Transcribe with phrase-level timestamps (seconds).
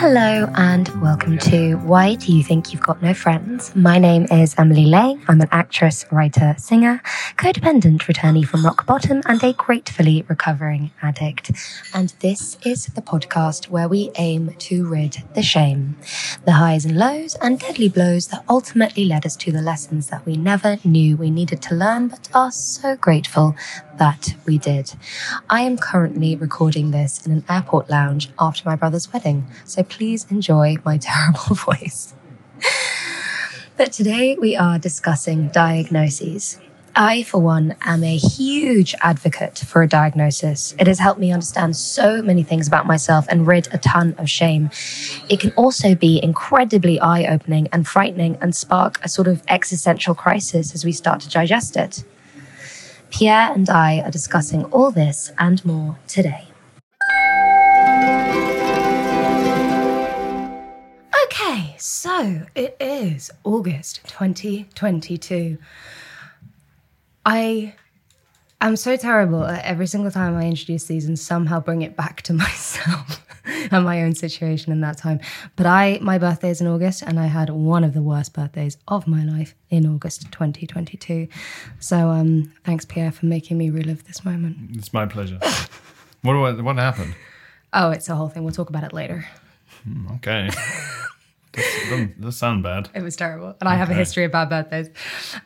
[0.00, 3.76] Hello and welcome to Why Do You Think You've Got No Friends?
[3.76, 5.22] My name is Emily Laing.
[5.28, 7.02] I'm an actress, writer, singer,
[7.36, 11.50] codependent returnee from rock bottom, and a gratefully recovering addict.
[11.92, 15.98] And this is the podcast where we aim to rid the shame,
[16.46, 20.24] the highs and lows, and deadly blows that ultimately led us to the lessons that
[20.24, 23.54] we never knew we needed to learn, but are so grateful
[23.98, 24.94] that we did.
[25.50, 30.26] I am currently recording this in an airport lounge after my brother's wedding, so please
[30.30, 32.14] enjoy my terrible voice.
[33.76, 36.58] but today we are discussing diagnoses.
[36.96, 40.74] I, for one, am a huge advocate for a diagnosis.
[40.78, 44.28] It has helped me understand so many things about myself and rid a ton of
[44.28, 44.70] shame.
[45.28, 50.16] It can also be incredibly eye opening and frightening and spark a sort of existential
[50.16, 52.04] crisis as we start to digest it.
[53.10, 56.49] Pierre and I are discussing all this and more today.
[61.80, 65.58] So it is August 2022.
[67.24, 67.74] I
[68.60, 72.22] am so terrible at every single time I introduce these and somehow bring it back
[72.22, 73.24] to myself
[73.70, 75.20] and my own situation in that time.
[75.56, 78.76] But I my birthday is in August and I had one of the worst birthdays
[78.86, 81.28] of my life in August 2022.
[81.78, 84.56] So um thanks Pierre for making me relive this moment.
[84.76, 85.38] It's my pleasure.
[86.22, 87.14] what what happened?
[87.72, 88.44] Oh, it's a whole thing.
[88.44, 89.26] We'll talk about it later.
[90.16, 90.50] Okay.
[91.52, 92.88] That doesn't sound bad.
[92.94, 93.56] It was terrible.
[93.60, 94.88] And I have a history of bad birthdays.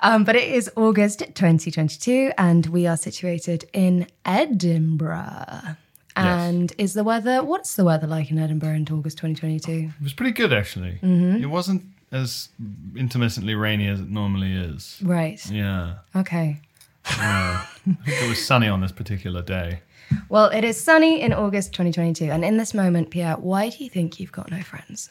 [0.00, 5.76] Um, but it is August 2022, and we are situated in Edinburgh.
[6.16, 9.72] And is the weather, what's the weather like in Edinburgh in August 2022?
[9.72, 10.98] It was pretty good actually.
[11.02, 11.42] Mm-hmm.
[11.42, 11.82] It wasn't
[12.12, 12.50] as
[12.96, 15.00] intermittently rainy as it normally is.
[15.02, 15.44] Right.
[15.50, 15.96] Yeah.
[16.14, 16.60] Okay.
[17.06, 19.80] I think it was sunny on this particular day.
[20.28, 22.30] Well, it is sunny in August 2022.
[22.30, 25.10] And in this moment, Pierre, why do you think you've got no friends?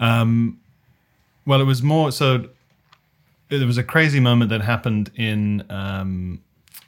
[0.00, 0.60] Um,
[1.46, 2.48] well, it was more so.
[3.48, 6.42] There was a crazy moment that happened in um,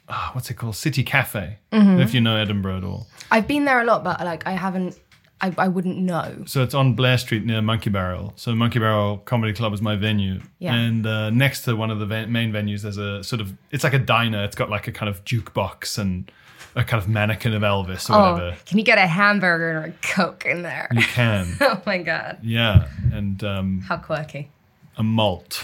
[0.09, 1.57] ah, what's it called, City Cafe.
[1.71, 2.01] Mm-hmm.
[2.01, 4.99] If you know Edinburgh at all, I've been there a lot, but like I haven't,
[5.39, 6.43] I, I wouldn't know.
[6.47, 8.33] so it's on Blair Street near Monkey Barrel.
[8.37, 10.73] So Monkey Barrel Comedy Club is my venue, Yeah.
[10.73, 13.93] and uh, next to one of the main venues, there's a sort of it's like
[13.93, 14.43] a diner.
[14.43, 16.31] It's got like a kind of jukebox and
[16.75, 18.57] a kind of mannequin of Elvis or Oh, whatever.
[18.65, 20.87] can you get a hamburger or a Coke in there?
[20.91, 22.39] You can, oh my God.
[22.41, 24.49] yeah, and um, How quirky.
[24.97, 25.63] a malt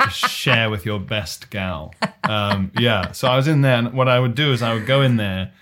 [0.00, 1.94] to share with your best gal.
[2.24, 3.12] Um, yeah.
[3.12, 5.16] So I was in there, and what I would do is I would go in
[5.16, 5.52] there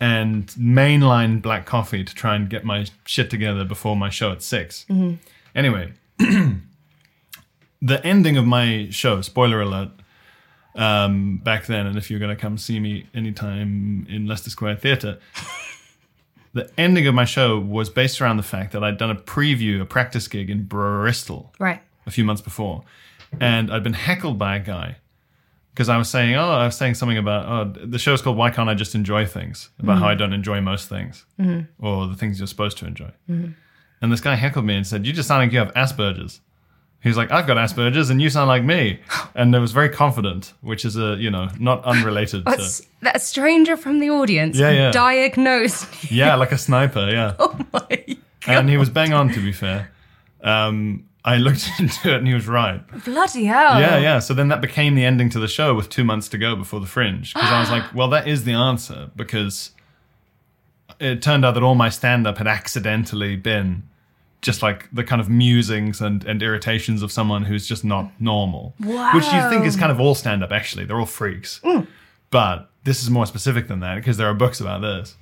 [0.00, 4.42] and mainline black coffee to try and get my shit together before my show at
[4.42, 4.86] 6
[5.54, 5.92] Anyway,
[7.82, 9.90] the ending of my show, spoiler alert,
[10.74, 14.76] um, back then, and if you're going to come see me anytime in Leicester Square
[14.76, 15.18] Theatre,
[16.52, 19.80] the ending of my show was based around the fact that I'd done a preview,
[19.80, 21.80] a practice gig in Bristol Right.
[22.06, 22.84] a few months before,
[23.40, 24.96] and I'd been heckled by a guy
[25.78, 28.50] because I was saying, oh, I was saying something about, oh, the show's called Why
[28.50, 29.70] Can't I Just Enjoy Things?
[29.78, 30.18] About how I mm-hmm.
[30.18, 31.60] don't enjoy most things mm-hmm.
[31.78, 33.12] or the things you're supposed to enjoy.
[33.30, 33.52] Mm-hmm.
[34.02, 36.40] And this guy heckled me and said, you just sound like you have Asperger's.
[37.00, 38.98] He's like, I've got Asperger's and you sound like me.
[39.36, 42.82] And I was very confident, which is a, you know, not unrelated to.
[43.02, 44.90] That a stranger from the audience Yeah, yeah.
[44.90, 46.10] diagnosed.
[46.10, 47.36] Yeah, like a sniper, yeah.
[47.38, 48.16] Oh my God.
[48.48, 49.92] and he was bang on to be fair
[50.42, 52.82] um, I looked into it and he was right.
[53.04, 53.80] Bloody hell.
[53.80, 54.18] Yeah, yeah.
[54.18, 56.80] So then that became the ending to the show with two months to go before
[56.80, 57.34] the fringe.
[57.34, 59.10] Because I was like, well, that is the answer.
[59.16, 59.72] Because
[61.00, 63.82] it turned out that all my stand up had accidentally been
[64.40, 68.74] just like the kind of musings and, and irritations of someone who's just not normal.
[68.80, 69.12] Wow.
[69.14, 70.84] Which you think is kind of all stand up, actually.
[70.84, 71.60] They're all freaks.
[71.64, 71.88] Mm.
[72.30, 75.16] But this is more specific than that because there are books about this.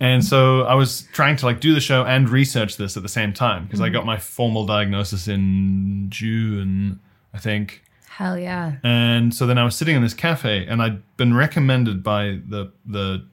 [0.00, 3.08] And so I was trying to like do the show and research this at the
[3.08, 3.92] same time because I mm.
[3.92, 7.00] got my formal diagnosis in June,
[7.32, 7.82] I think.
[8.08, 8.76] Hell yeah.
[8.82, 12.72] And so then I was sitting in this cafe, and I'd been recommended by the
[12.86, 13.26] the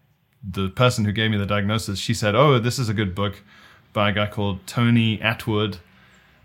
[0.43, 1.99] the person who gave me the diagnosis.
[1.99, 3.43] She said, "Oh, this is a good book
[3.93, 5.77] by a guy called Tony Attwood."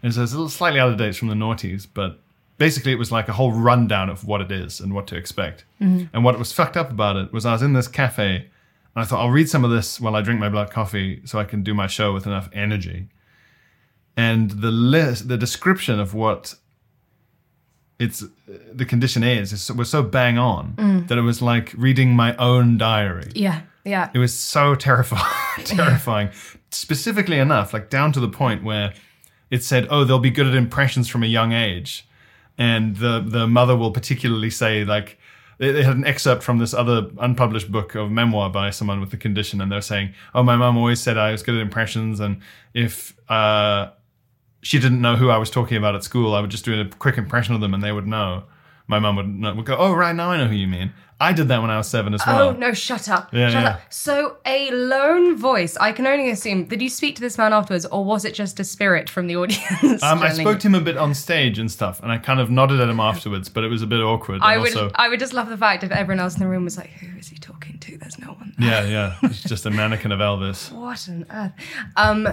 [0.02, 2.20] And so it's a little slightly out of date from the noughties, but
[2.58, 5.64] basically it was like a whole rundown of what it is and what to expect.
[5.80, 6.06] Mm-hmm.
[6.12, 8.48] And what was fucked up about it was I was in this cafe,
[8.96, 11.38] and I thought I'll read some of this while I drink my black coffee, so
[11.38, 13.08] I can do my show with enough energy.
[14.16, 16.54] And the list, the description of what
[17.98, 18.24] it's
[18.72, 21.08] the condition is, is was so bang on mm.
[21.08, 23.30] that it was like reading my own diary.
[23.34, 23.60] Yeah.
[23.84, 24.08] Yeah.
[24.14, 25.22] It was so terrifying,
[25.64, 26.30] terrifying.
[26.70, 28.94] Specifically enough, like down to the point where
[29.50, 32.08] it said, "Oh, they'll be good at impressions from a young age,"
[32.56, 35.18] and the the mother will particularly say, like,
[35.58, 39.10] they, they had an excerpt from this other unpublished book of memoir by someone with
[39.10, 42.20] the condition, and they're saying, "Oh, my mom always said I was good at impressions,
[42.20, 42.40] and
[42.74, 43.90] if uh,
[44.62, 46.84] she didn't know who I was talking about at school, I would just do a
[46.84, 48.44] quick impression of them, and they would know."
[48.88, 51.48] My mum would, would go, "Oh, right now I know who you mean." I did
[51.48, 52.50] that when I was seven as well.
[52.50, 52.74] Oh no!
[52.74, 53.32] Shut up!
[53.32, 53.68] Yeah, shut yeah.
[53.70, 53.80] up.
[53.88, 55.74] So a lone voice.
[55.78, 56.64] I can only assume.
[56.66, 59.36] Did you speak to this man afterwards, or was it just a spirit from the
[59.36, 60.02] audience?
[60.02, 62.50] Um, I spoke to him a bit on stage and stuff, and I kind of
[62.50, 64.40] nodded at him afterwards, but it was a bit awkward.
[64.42, 64.76] I would.
[64.76, 66.90] also, I would just love the fact if everyone else in the room was like,
[66.90, 68.54] "Who is he talking to?" There's no one.
[68.58, 68.86] there.
[68.86, 70.70] yeah, yeah, he's just a mannequin of Elvis.
[70.86, 71.52] What on earth?
[71.96, 72.28] Um,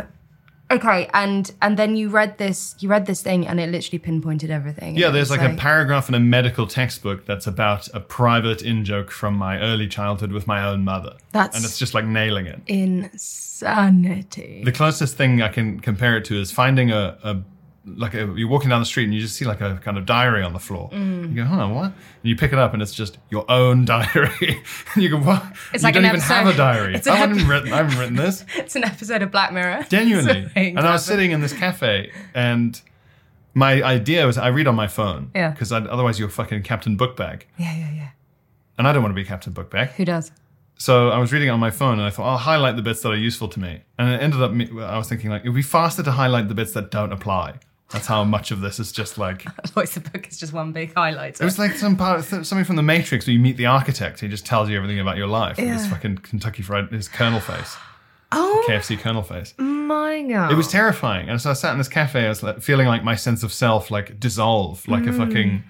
[0.74, 2.76] okay, and and then you read this.
[2.80, 4.96] You read this thing, and it literally pinpointed everything.
[4.98, 8.84] Yeah, there's was like, a paragraph in a medical textbook that's about a private in
[8.86, 11.16] joke from my early childhood with my own mother.
[11.32, 12.62] That's- and it's just like nailing it.
[12.68, 14.62] insanity.
[14.64, 17.42] The closest thing I can compare it to is finding a, a
[17.86, 20.06] like a, you're walking down the street and you just see like a kind of
[20.06, 20.90] diary on the floor.
[20.92, 21.30] Mm.
[21.32, 21.86] You go, huh, what?
[21.86, 21.94] And
[22.24, 24.62] you pick it up and it's just your own diary.
[24.94, 25.44] and you go, what?
[25.74, 26.96] It's you like don't even episode- have a diary.
[27.06, 27.74] I haven't ep- written.
[27.74, 28.46] I haven't written this.
[28.56, 29.86] It's an episode of Black Mirror.
[29.90, 30.50] Genuinely.
[30.56, 32.80] And I was sitting in this cafe and
[33.54, 35.30] my idea was I read on my phone.
[35.36, 35.52] Yeah.
[35.52, 37.44] Because otherwise you're fucking Captain Bookbag.
[37.58, 38.10] Yeah, yeah, yeah.
[38.78, 39.90] And I don't want to be Captain Bookbag.
[39.92, 40.32] Who does?
[40.76, 43.02] So I was reading it on my phone and I thought, I'll highlight the bits
[43.02, 43.82] that are useful to me.
[44.00, 46.48] And it ended up, me- I was thinking, like, it would be faster to highlight
[46.48, 47.60] the bits that don't apply.
[47.94, 49.46] That's how much of this is just like.
[49.74, 51.40] Voice of book is just one big highlight.
[51.40, 54.20] It was like some part, something from the Matrix where you meet the architect.
[54.20, 55.58] He just tells you everything about your life.
[55.58, 57.78] with His fucking Kentucky Fried, his Colonel face,
[58.32, 59.54] oh KFC Colonel face.
[59.60, 60.52] my god!
[60.52, 61.30] It was terrifying.
[61.30, 63.54] And so I sat in this cafe, I was like, feeling like my sense of
[63.54, 65.18] self like dissolve, like a mm.
[65.18, 65.64] fucking,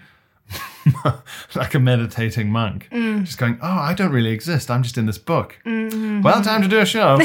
[1.55, 2.87] like a meditating monk.
[2.89, 3.25] Mm.
[3.25, 4.71] Just going, oh, I don't really exist.
[4.71, 5.57] I'm just in this book.
[5.65, 6.21] Mm-hmm.
[6.21, 7.19] Well, time to do a show.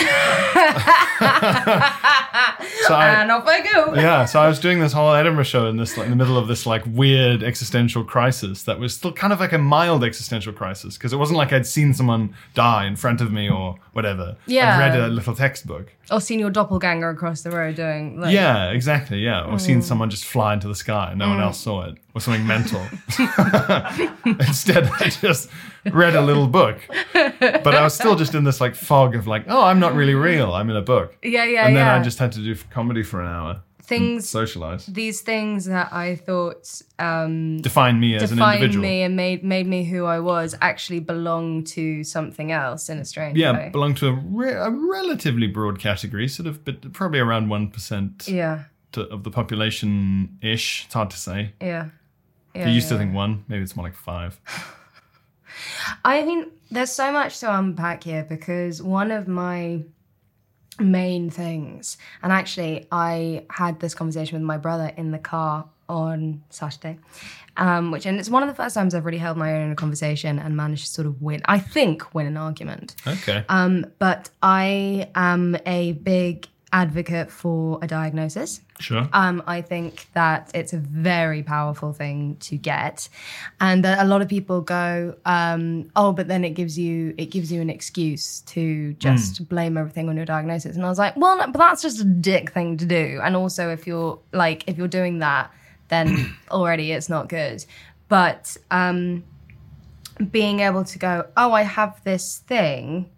[2.86, 3.94] so I, and off I go.
[3.94, 6.36] yeah, so I was doing this whole Edinburgh show in this, like, in the middle
[6.38, 10.52] of this like weird existential crisis that was still kind of like a mild existential
[10.52, 14.36] crisis because it wasn't like I'd seen someone die in front of me or whatever.
[14.46, 14.76] Yeah.
[14.76, 15.92] I'd read a little textbook.
[16.10, 18.20] Or seen your doppelganger across the road doing.
[18.20, 19.18] Like, Yeah, exactly.
[19.18, 19.82] Yeah, or seen hmm.
[19.82, 21.44] someone just fly into the sky and no one hmm.
[21.44, 22.80] else saw it, or something mental.
[24.24, 25.50] Instead, I just
[25.92, 26.80] read a little book,
[27.12, 30.14] but I was still just in this like fog of like, oh, I'm not really
[30.14, 30.54] real.
[30.54, 31.16] I'm in a book.
[31.22, 31.96] Yeah, yeah, And then yeah.
[31.96, 34.28] I just had to do comedy for an hour, things.
[34.28, 38.82] socialize, These things that I thought um, define me as an defined individual.
[38.82, 43.04] me and made made me who I was actually belong to something else in a
[43.04, 43.68] strange yeah, way.
[43.72, 48.28] belong to a, re- a relatively broad category, sort of, but probably around one percent
[48.28, 48.64] yeah,
[48.96, 50.84] of the population ish.
[50.84, 51.52] It's hard to say.
[51.60, 51.88] yeah.
[52.54, 54.40] yeah I used to think one, maybe it's more like five.
[56.04, 59.84] I mean, there's so much to unpack here because one of my
[60.78, 66.42] main things, and actually, I had this conversation with my brother in the car on
[66.50, 66.98] Saturday,
[67.56, 69.72] um, which, and it's one of the first times I've really held my own in
[69.72, 72.94] a conversation and managed to sort of win, I think, win an argument.
[73.06, 73.44] Okay.
[73.48, 78.60] Um, but I am a big advocate for a diagnosis.
[78.78, 79.08] sure.
[79.12, 83.08] Um, I think that it's a very powerful thing to get,
[83.60, 87.26] and that a lot of people go, um, "Oh, but then it gives you it
[87.26, 91.16] gives you an excuse to just blame everything on your diagnosis." And I was like,
[91.16, 94.64] "Well, no, but that's just a dick thing to do." And also, if you're like,
[94.66, 95.50] if you're doing that,
[95.88, 97.64] then already it's not good.
[98.08, 99.24] But um,
[100.30, 103.10] being able to go, "Oh, I have this thing,"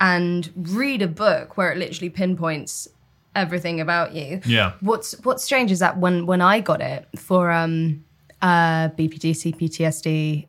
[0.00, 2.88] and read a book where it literally pinpoints
[3.34, 4.40] everything about you.
[4.46, 4.72] Yeah.
[4.80, 8.04] What's What's strange is that when when I got it for um
[8.42, 10.46] uh BPD, CPTSD,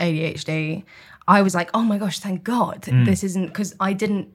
[0.00, 0.84] ADHD,
[1.28, 3.04] I was like, oh my gosh, thank God Mm.
[3.06, 4.28] this isn't because I didn't.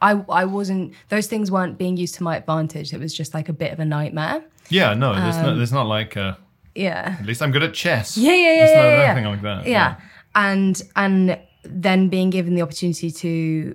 [0.00, 2.92] I, I wasn't those things weren't being used to my advantage.
[2.92, 4.44] It was just like a bit of a nightmare.
[4.68, 6.34] Yeah, no, there's, Um, not, there's not like, uh,
[6.74, 7.16] Yeah.
[7.18, 8.16] at least I'm good at chess.
[8.16, 9.66] Yeah, yeah, yeah, There's yeah, not yeah, anything like that.
[9.66, 9.96] yeah
[10.34, 13.74] and and then being given the opportunity to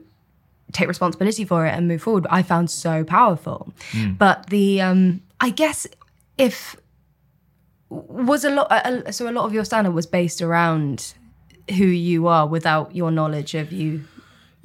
[0.72, 3.72] take responsibility for it and move forward i found so powerful
[4.18, 5.86] but the um i guess
[6.38, 6.76] if
[7.90, 11.14] was a lot so a lot of your standard was based around
[11.78, 14.04] who you are without your knowledge of you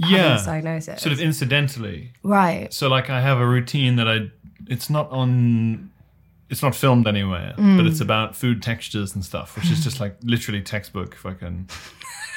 [0.01, 0.43] having Yeah.
[0.45, 2.13] diagnosis Sort of incidentally.
[2.23, 4.31] right So like I have a routine that I
[4.67, 5.91] it's not on
[6.51, 7.77] it's not filmed anywhere, Mm.
[7.77, 11.69] but it's about food textures and stuff, which is just like literally textbook fucking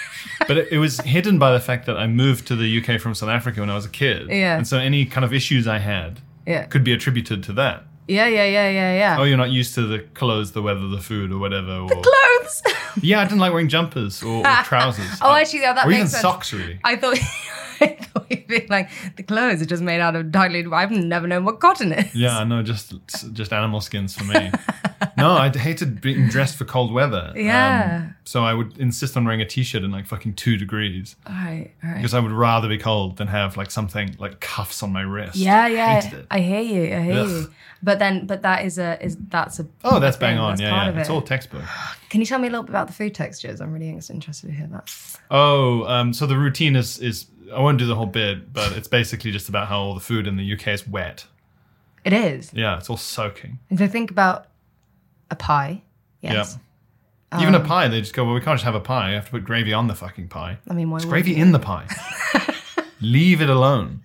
[0.47, 3.13] But it, it was hidden by the fact that I moved to the UK from
[3.15, 4.29] South Africa when I was a kid.
[4.29, 4.57] Yeah.
[4.57, 7.83] And so any kind of issues I had yeah could be attributed to that.
[8.07, 10.99] yeah yeah yeah yeah yeah Oh, you're not used to the clothes, the weather, the
[11.01, 11.71] food, or whatever.
[11.71, 12.63] Or, clothes
[13.01, 15.05] yeah, I didn't like wearing jumpers or, or trousers.
[15.21, 16.21] Oh, actually, yeah, that or makes even sense.
[16.21, 16.79] socks, really.
[16.83, 17.17] I thought
[17.81, 20.71] I thought you'd be like the clothes are just made out of dilated.
[20.73, 22.13] I've never known what cotton is.
[22.15, 22.93] Yeah, no, just
[23.33, 24.51] just animal skins for me.
[25.17, 27.31] No, I hated being dressed for cold weather.
[27.35, 28.09] Um, Yeah.
[28.23, 31.71] so I would insist on wearing a t-shirt in like fucking two degrees All right,
[31.83, 31.97] all right.
[31.97, 35.35] because I would rather be cold than have like something like cuffs on my wrist.
[35.35, 36.01] Yeah, yeah.
[36.01, 36.25] Hated it.
[36.31, 36.95] I hear you.
[36.95, 37.29] I hear Ugh.
[37.29, 37.53] you.
[37.83, 40.49] But then, but that is a is that's a Oh, that's thing, bang on.
[40.51, 40.89] that's Yeah, yeah.
[40.89, 41.63] of It's all textbook.
[42.09, 43.59] Can you tell me a little bit about the food textures?
[43.61, 44.89] I'm really interested to hear that.
[45.31, 48.87] Oh, um, so the routine is is I won't do the whole bit, but it's
[48.87, 51.25] basically just about how all the food in the UK is wet.
[52.05, 52.51] It is.
[52.53, 53.59] Yeah, it's all soaking.
[53.69, 54.47] If I think about
[55.31, 55.81] a pie,
[56.21, 56.57] yes.
[57.33, 57.41] Yeah.
[57.41, 59.09] Even a Um, pie, they just go, well, we can't just have a pie.
[59.09, 60.57] You have to put gravy on the fucking pie.
[60.69, 61.37] I mean, why It's would gravy you?
[61.41, 61.87] in the pie.
[63.01, 64.03] Leave it alone.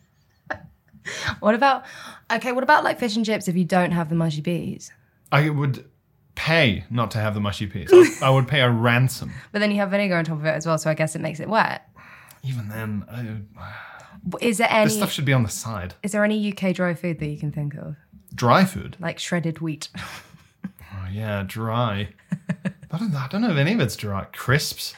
[1.40, 1.84] What about
[2.32, 2.52] okay?
[2.52, 4.90] What about like fish and chips if you don't have the mushy peas?
[5.30, 5.84] I would
[6.34, 7.90] pay not to have the mushy peas.
[7.92, 9.32] I, I would pay a ransom.
[9.52, 11.20] But then you have vinegar on top of it as well, so I guess it
[11.20, 11.82] makes it wet.
[12.42, 15.94] Even then, I, Is there any, this stuff should be on the side.
[16.02, 17.96] Is there any UK dry food that you can think of,
[18.34, 18.96] Dry food.
[19.00, 19.88] like shredded wheat?
[21.06, 22.08] Oh, yeah, dry.
[22.90, 24.24] I don't, I don't know if any of it's dry.
[24.32, 24.94] Crisps.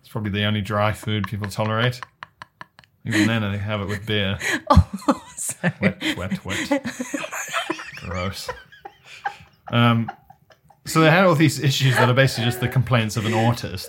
[0.00, 2.00] It's probably the only dry food people tolerate.
[3.04, 4.38] Even then, they have it with beer.
[4.70, 5.22] Oh,
[5.80, 6.82] Wet, wet, wet.
[7.96, 8.50] Gross.
[9.70, 10.10] Um,
[10.84, 13.88] so they had all these issues that are basically just the complaints of an autist.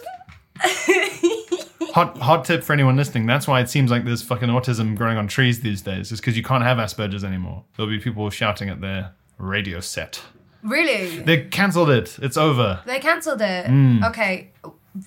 [1.93, 3.25] Hot, hot tip for anyone listening.
[3.25, 6.11] That's why it seems like there's fucking autism growing on trees these days.
[6.11, 7.63] Is because you can't have Asperger's anymore.
[7.75, 10.21] There'll be people shouting at their radio set.
[10.63, 11.19] Really?
[11.19, 12.17] They cancelled it.
[12.21, 12.81] It's over.
[12.85, 13.67] They cancelled it.
[13.67, 14.03] Hmm.
[14.03, 14.49] Okay.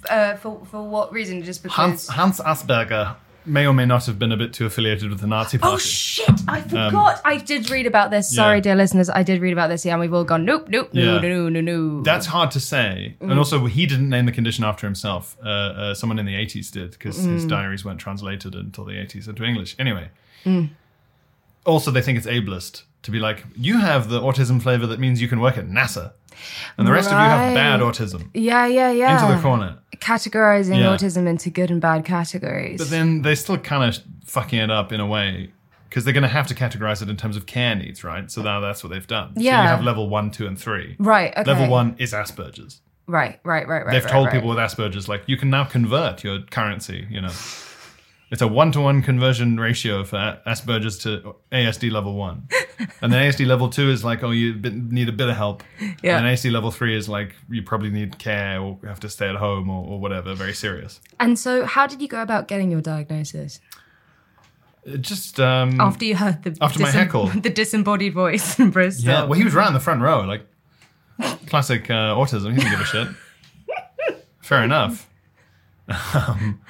[0.08, 1.42] Uh, for for what reason?
[1.42, 2.06] Just because.
[2.08, 3.16] Hans, Hans Asperger
[3.46, 5.74] may or may not have been a bit too affiliated with the Nazi party.
[5.74, 6.30] Oh shit!
[6.46, 7.20] I forgot.
[7.24, 8.32] I did read about this.
[8.32, 8.62] Sorry, Um, yeah.
[8.62, 9.10] dear listeners.
[9.10, 9.84] I did read about this.
[9.84, 11.20] Yeah, and we've all gone nope, nope, no, Yeah.
[11.20, 12.02] no, no, no, no.
[12.02, 13.16] That's hard to say.
[13.20, 13.30] Mm.
[13.30, 15.36] And also, he didn't name the condition after himself.
[15.44, 17.48] Uh, uh, someone in the 80s did, because his Mm.
[17.48, 19.74] diaries weren't translated until the 80s into English.
[19.78, 20.10] Anyway.
[21.66, 25.20] Also, they think it's ableist to be like, you have the autism flavor that means
[25.20, 26.12] you can work at NASA.
[26.78, 28.30] And the rest of you have bad autism.
[28.32, 29.20] Yeah, yeah, yeah.
[29.22, 29.78] Into the corner.
[29.98, 30.86] Categorizing Yeah.
[30.96, 32.78] autism into good and bad categories.
[32.78, 35.50] But then they're still kind of fucking it up in a way
[35.88, 38.30] because they're going to have to categorize it in terms of care needs, right?
[38.30, 39.34] So now that's what they've done.
[39.36, 39.62] So Yeah.
[39.62, 40.96] you have level one, two, and three.
[40.98, 41.32] right.
[41.36, 41.50] Okay.
[41.50, 42.80] Level one is Asperger's.
[43.06, 43.40] Right.
[43.44, 43.66] Right.
[43.66, 43.84] Right.
[43.84, 43.92] Right.
[43.92, 44.34] They've right, told right.
[44.34, 47.32] people with Asperger's, like, you can now convert your currency, you know.
[48.30, 52.48] It's a one to one conversion ratio for Asperger's to ASD level one.
[53.02, 55.62] And then ASD level two is like, oh, you need a bit of help.
[56.02, 56.18] Yeah.
[56.18, 59.36] And ASD level three is like, you probably need care or have to stay at
[59.36, 61.00] home or, or whatever, very serious.
[61.18, 63.60] And so, how did you go about getting your diagnosis
[65.00, 65.38] just.
[65.40, 67.26] Um, after you heard the After my heckle.
[67.34, 69.06] the disembodied voice in Bristol?
[69.10, 70.46] Yeah, well, he was right in the front row, like
[71.46, 72.52] classic uh, autism.
[72.52, 73.08] He didn't give a shit.
[74.40, 75.08] Fair enough.
[75.88, 76.60] Um,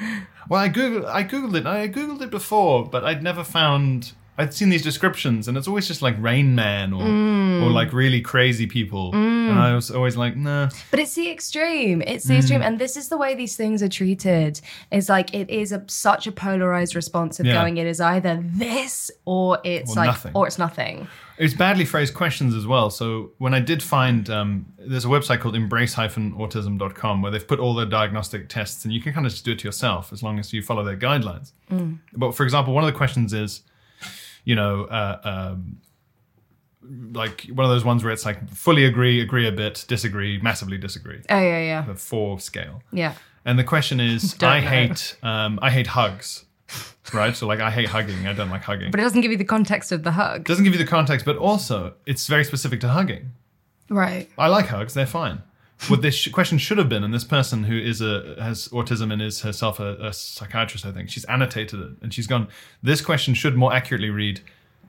[0.51, 1.65] well, I googled, I googled it.
[1.67, 4.13] I googled it before, but I'd never found.
[4.39, 8.23] I'd seen these descriptions, and it's always just like Rain Man or or like really
[8.23, 10.71] crazy people, and I was always like, nah.
[10.91, 12.01] But it's the extreme.
[12.01, 12.29] It's Mm.
[12.29, 14.61] the extreme, and this is the way these things are treated.
[14.91, 17.53] Is like it is a, such a polarized response of Yeah.
[17.55, 17.77] going.
[17.77, 20.33] It is either this or it's Or like nothing.
[20.35, 21.07] or it's nothing.
[21.41, 22.91] It's badly phrased questions as well.
[22.91, 27.75] So when I did find, um, there's a website called embrace-autism.com where they've put all
[27.75, 30.53] their diagnostic tests and you can kind of just do it yourself as long as
[30.53, 31.53] you follow their guidelines.
[32.15, 33.63] But for example, one of the questions is,
[34.45, 35.21] you know, uh,
[35.53, 35.79] um,
[37.13, 40.79] like one of those ones where it's like fully agree, agree a bit, disagree, massively
[40.79, 42.83] disagree, Oh yeah, yeah, the four scale.
[42.93, 43.15] yeah.
[43.45, 44.67] And the question is, Don't I know.
[44.69, 46.45] hate, um, I hate hugs.
[47.13, 47.37] Right?
[47.37, 48.27] So like I hate hugging.
[48.27, 48.91] I don't like hugging.
[48.91, 50.45] But it doesn't give you the context of the hug.
[50.45, 53.31] doesn't give you the context, but also it's very specific to hugging.
[53.89, 54.29] Right.
[54.39, 55.43] I like hugs; they're fine.
[55.89, 59.23] What this question should have been, and this person who is a has autism and
[59.23, 62.49] is herself a, a psychiatrist, I think she's annotated it, and she's gone.
[62.83, 64.41] This question should more accurately read: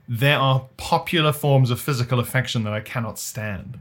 [0.07, 3.79] There are popular forms of physical affection that I cannot stand,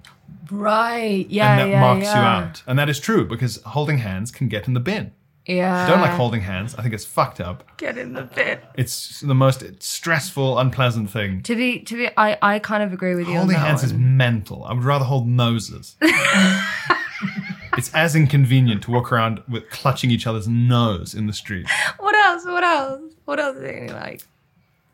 [0.50, 1.26] Right.
[1.28, 1.50] Yeah.
[1.50, 2.16] and that yeah, marks yeah.
[2.16, 2.62] you out.
[2.66, 5.12] And that is true because holding hands can get in the bin.
[5.50, 5.85] Yeah.
[5.85, 6.75] I don't like holding hands.
[6.76, 7.76] I think it's fucked up.
[7.76, 8.62] Get in the bit.
[8.76, 11.42] It's the most stressful, unpleasant thing.
[11.42, 13.37] To be, to be, I, I kind of agree with you.
[13.37, 14.64] Holding on that hands is mental.
[14.64, 15.97] I would rather hold noses.
[17.76, 21.66] it's as inconvenient to walk around with clutching each other's nose in the street.
[21.99, 22.45] What else?
[22.45, 23.12] What else?
[23.25, 24.23] What else do you like?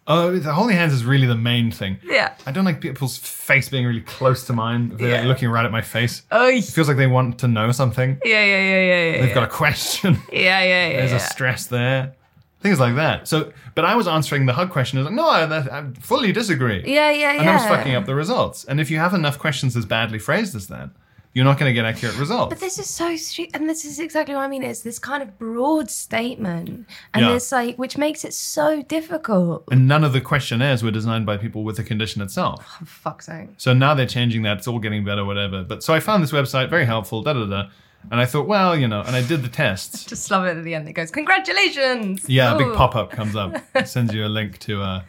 [0.08, 1.98] Oh, the holding hands is really the main thing.
[2.04, 2.34] Yeah.
[2.46, 4.92] I don't like people's face being really close to mine.
[4.96, 5.26] They're Yeah.
[5.28, 6.22] looking right at my face.
[6.30, 8.18] Oh, It feels like they want to know something.
[8.24, 9.20] yeah, yeah, yeah, yeah, yeah.
[9.22, 10.14] They've got a question.
[10.32, 10.96] yeah, yeah, yeah.
[10.98, 11.16] There's yeah.
[11.16, 12.14] a stress there.
[12.60, 13.26] Things like that.
[13.28, 14.98] So, but I was answering the hug question.
[14.98, 16.82] I was like, no, I, I fully disagree.
[16.86, 17.40] Yeah, yeah, yeah.
[17.40, 18.64] And I was fucking up the results.
[18.64, 20.90] And if you have enough questions as badly phrased as that,
[21.36, 22.48] you're not going to get accurate results.
[22.48, 24.62] But this is so stupid, and this is exactly what I mean.
[24.62, 27.34] It's this kind of broad statement, and Yeah.
[27.34, 29.64] it's like, which makes it so difficult.
[29.70, 32.64] and none of the questionnaires were designed by people with the condition itself.
[32.86, 33.50] Fuck's sake.
[33.58, 34.56] So now they're changing that.
[34.56, 35.62] It's all getting better, whatever.
[35.62, 37.68] But so I found this website very helpful, da da da.
[38.10, 40.04] And I thought, well, you know, and I did the tests.
[40.12, 40.88] Just love it at the end.
[40.88, 42.26] It goes, congratulations.
[42.30, 45.02] Yeah, a big pop up comes up, It sends you a link to uh,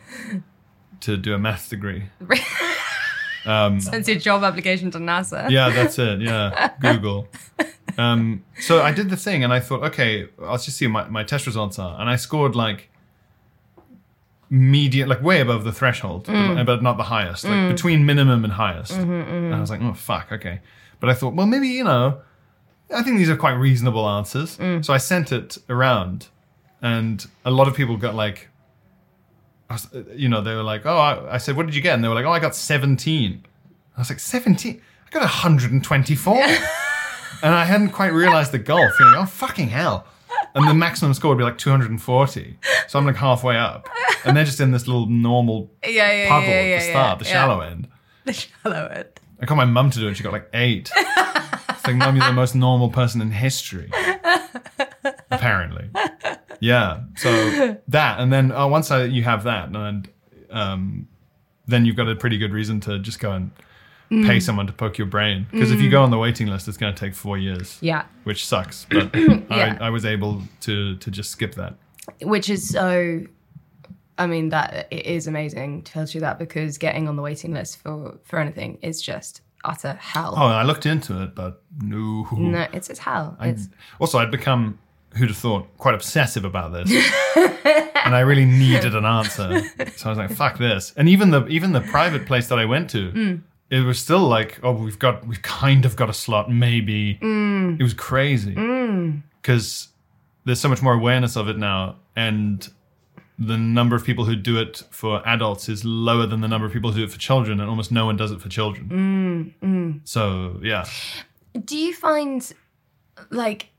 [1.02, 2.04] to do a math degree.
[3.48, 5.50] Um, Sends your job application to NASA.
[5.50, 6.22] Yeah, that's it.
[6.22, 7.28] Yeah, Google.
[7.98, 11.22] Um, so I did the thing, and I thought, okay, I'll just see what my,
[11.22, 12.90] my test results are, and I scored like
[14.50, 16.56] median, like way above the threshold, mm.
[16.58, 17.70] but, but not the highest, like mm.
[17.70, 18.92] between minimum and highest.
[18.92, 19.46] Mm-hmm, mm-hmm.
[19.46, 20.60] And I was like, oh fuck, okay.
[21.00, 22.22] But I thought, well, maybe you know,
[22.94, 24.58] I think these are quite reasonable answers.
[24.58, 24.84] Mm.
[24.84, 26.28] So I sent it around,
[26.82, 28.50] and a lot of people got like,
[29.74, 31.96] was- uh, you know, they were like, oh, I, I said, what did you get?
[31.96, 33.46] And they were like, oh, I got 17.
[33.96, 34.82] I was like, 17?
[35.06, 36.36] I got 124.
[37.44, 38.92] and I hadn't quite realized the gulf.
[39.00, 40.06] You're like, oh, fucking hell.
[40.56, 42.58] And the maximum score would be like 240.
[42.88, 43.88] So I'm like halfway up.
[44.26, 47.20] And they're just in this little normal yeah, yeah, puddle yeah, yeah, at the start,
[47.20, 47.88] the shallow end.
[48.26, 49.08] The shallow end.
[49.40, 50.16] I got my mum to do it.
[50.16, 50.92] She got like eight.
[50.96, 53.92] it's like, mum, you're the most normal person in history.
[55.32, 55.90] Apparently.
[56.60, 57.02] Yeah.
[57.18, 60.10] So that, and then uh, once I, you have that, and
[60.50, 61.08] um,
[61.68, 63.52] then you've got a pretty good reason to just go and
[64.10, 64.26] Mm.
[64.26, 65.48] pay someone to poke your brain.
[65.52, 67.78] Because if you go on the waiting list, it's going to take four years.
[67.82, 68.06] Yeah.
[68.24, 68.86] Which sucks.
[68.90, 69.78] But Yeah.
[69.82, 71.74] I, I was able to to just skip that.
[72.22, 73.24] Which is so.
[74.18, 77.54] I mean, that it is amazing to tell you that because getting on the waiting
[77.54, 80.36] list for for anything is just utter hell.
[80.38, 82.30] Oh, I looked into it, but no.
[82.32, 83.36] No, it's it's hell.
[83.42, 83.68] I- It's
[84.00, 84.80] also, I'd become,
[85.18, 86.90] who'd have thought, quite obsessive about this,
[87.36, 89.62] and I really needed an answer.
[89.98, 92.66] So I was like, "Fuck this!" And even the even the private place that I
[92.66, 93.42] went to, Mm.
[93.70, 97.80] it was still like, "Oh, we've got we've kind of got a slot, maybe." Mm.
[97.80, 98.56] It was crazy
[99.42, 99.90] because
[100.46, 102.68] there's so much more awareness of it now, and
[103.40, 106.74] the number of people who do it for adults is lower than the number of
[106.74, 109.54] people who do it for children, and almost no one does it for children.
[109.62, 110.86] Mm, So yeah,
[111.66, 112.52] Do you find,
[113.30, 113.70] like,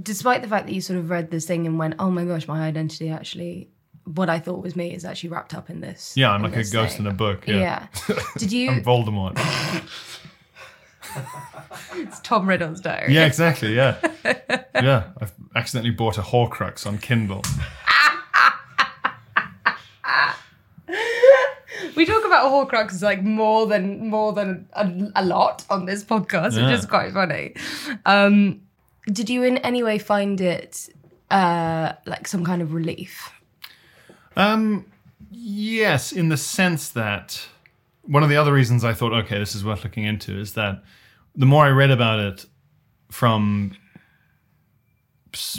[0.00, 2.46] despite the fact that you sort of read this thing and went, "Oh my gosh,
[2.48, 3.68] my identity actually,
[4.04, 6.64] what I thought was me is actually wrapped up in this." yeah, I'm like a
[6.64, 7.46] ghost thing." in a book.
[7.46, 8.16] Yeah, Yeah.
[8.38, 8.70] Did you?
[8.72, 9.38] I'm Voldemort.
[11.94, 13.12] it's Tom Riddle's diary.
[13.14, 13.74] Yeah, exactly.
[13.74, 13.96] Yeah,
[14.74, 15.10] yeah.
[15.20, 17.42] I've accidentally bought a Horcrux on Kindle.
[21.96, 26.56] We talk about Horcruxes like more than more than a, a lot on this podcast,
[26.56, 26.70] Yeah.
[26.70, 27.54] which is quite funny.
[28.06, 28.62] Um,
[29.06, 30.88] did you in any way find it
[31.30, 33.32] uh, like some kind of relief?
[34.36, 34.86] Um,
[35.30, 37.46] yes, in the sense that
[38.02, 40.82] one of the other reasons I thought, okay, this is worth looking into, is that
[41.34, 42.46] the more I read about it
[43.10, 43.76] from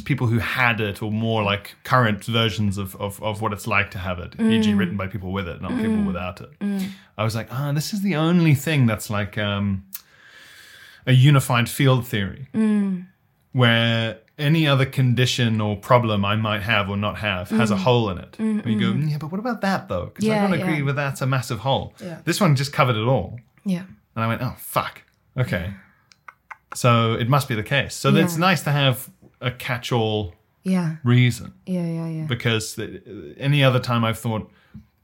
[0.06, 3.90] people who had it, or more like current versions of, of, of what it's like
[3.92, 6.50] to have it, e.g., written by people with it, not people without it,
[7.18, 9.86] I was like, ah, this is the only thing that's like um,
[11.08, 12.48] a unified field theory
[13.54, 17.80] where any other condition or problem I might have or not have has a mm.
[17.80, 18.32] hole in it.
[18.34, 19.10] Mm, and you go, mm.
[19.10, 20.06] yeah, but what about that though?
[20.06, 20.84] Because Yeah, I don't agree yeah.
[20.84, 21.94] with that's a massive hole.
[22.04, 22.20] Yeah.
[22.26, 23.40] This one just covered it all.
[23.64, 23.84] Yeah.
[24.16, 25.04] And I went, oh, fuck.
[25.38, 25.72] Okay.
[26.74, 27.94] So it must be the case.
[27.96, 30.96] So it's nice to have a catch all Yeah.
[31.04, 31.86] reason Yeah.
[31.86, 32.08] Yeah.
[32.08, 32.26] Yeah.
[32.26, 32.80] because
[33.38, 34.52] any other time I've thought,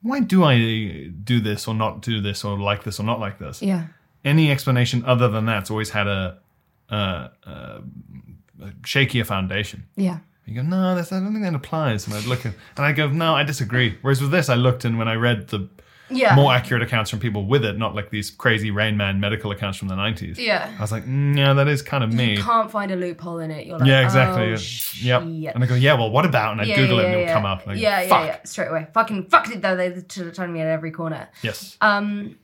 [0.02, 3.38] why do I do this or not do this or like this or not like
[3.38, 3.62] this?
[3.62, 3.84] Yeah.
[4.26, 6.40] any explanation other than that's always had a,
[6.90, 7.82] a, a,
[8.62, 9.86] a shakier foundation.
[9.96, 10.20] Yeah.
[10.46, 12.08] You go, no, that's, I don't think that applies.
[12.08, 13.98] And I'd look at, and I go, no, I disagree.
[14.02, 15.70] Whereas with this, I looked and when I read the
[16.10, 16.34] Yeah.
[16.34, 19.78] more accurate accounts from people with it, not like these crazy Rain Man medical accounts
[19.78, 20.40] from the 90s.
[20.40, 20.74] Yeah.
[20.76, 22.38] I was like, yeah, that is kind of me.
[22.38, 23.68] You can't find a loophole in it.
[23.68, 24.46] You're like, Yeah, exactly.
[24.46, 24.56] Oh, yeah.
[24.56, 25.04] shit.
[25.06, 25.22] Yep.
[25.56, 26.54] And I go, yeah, well, what about?
[26.54, 27.34] And I Yeah, Google yeah, it and it'll yeah.
[27.34, 27.62] come up.
[27.64, 28.10] And I go, yeah, fuck.
[28.10, 28.88] yeah, yeah, straight away.
[28.92, 29.76] Fucking fuck it though.
[29.76, 31.30] They're t- telling me at every corner.
[31.44, 31.78] Yes.
[31.80, 32.38] Um,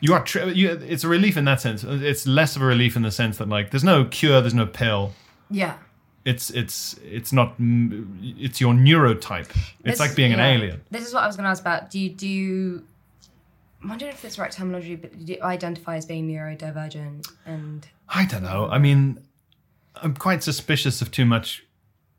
[0.00, 0.22] You are.
[0.24, 1.82] Tri- you, it's a relief in that sense.
[1.84, 4.66] It's less of a relief in the sense that like there's no cure, there's no
[4.66, 5.12] pill.
[5.50, 5.74] yeah.
[6.24, 7.54] It's it's it's not.
[7.58, 9.48] It's your neurotype.
[9.48, 10.82] It's This- like being an alien.
[10.90, 11.90] This is what I was going to ask about.
[11.90, 12.28] Do you do?
[12.28, 12.84] You,
[13.84, 17.26] I don't know if it's the right terminology, but do you identify as being neurodivergent?
[17.46, 18.68] And I don't know.
[18.70, 19.20] I mean,
[19.96, 21.64] I'm quite suspicious of too much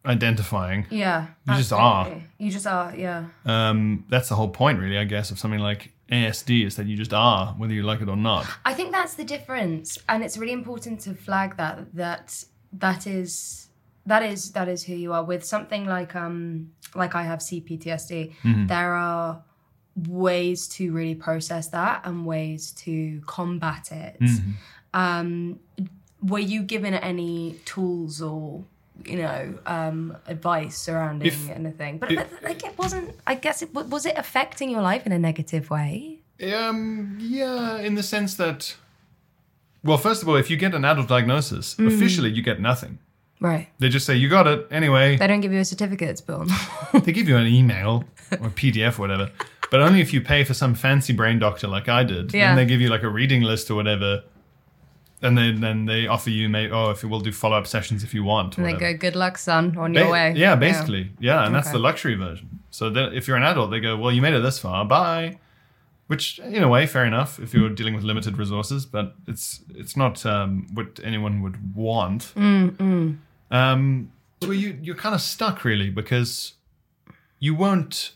[0.06, 0.88] identifying.
[0.90, 2.10] yeah, You just are.
[2.40, 2.96] You just are.
[2.96, 3.26] Yeah.
[3.46, 4.98] Um, that's the whole point, really.
[4.98, 8.10] I guess of something like ASD is that you just are, whether you like it
[8.10, 8.46] or not.
[8.66, 12.44] I think that's the difference, and it's really important to flag that that
[12.74, 13.68] that is
[14.06, 15.24] that is that is who you are.
[15.24, 18.68] With something like um like I have CPTSD, Mm-hmm.
[18.68, 19.44] there are
[20.08, 24.20] ways to really process that and ways to combat it.
[24.20, 24.52] Mm-hmm.
[24.94, 25.60] Um,
[26.22, 28.64] were you given any tools or
[29.06, 31.98] you know um, advice surrounding If- anything?
[32.00, 33.16] But, if- but like it wasn't.
[33.28, 36.20] I guess it was it affecting your life in a negative way.
[36.42, 38.76] Um, yeah, in the sense that,
[39.84, 41.88] well, first of all, if you get an adult diagnosis, Mm.
[41.88, 43.00] officially you get nothing.
[43.42, 43.68] Right.
[43.80, 45.16] They just say you got it anyway.
[45.18, 46.46] They don't give you a certificate, Bill.
[46.94, 48.04] they give you an email
[48.40, 49.32] or a PDF or whatever,
[49.72, 52.34] but only if you pay for some fancy brain doctor like I did.
[52.34, 52.48] Yeah.
[52.50, 54.24] Then they give you like a reading list or whatever,
[55.22, 58.04] and then then they offer you, may oh, if you will do follow up sessions
[58.04, 58.58] if you want.
[58.58, 58.94] And they whatever.
[58.94, 62.16] go, "Good luck, son, on Ba- your way." Yeah, basically, yeah, and that's the luxury
[62.16, 62.60] version.
[62.72, 65.40] So if you're an adult, they go, well, you made it this far, bye.
[66.08, 69.96] Which, in a way, fair enough if you're dealing with limited resources, but it's it's
[69.96, 72.34] not um, what anyone would want.
[72.36, 76.54] Um, so you you're kind of stuck really because
[77.40, 78.14] you won't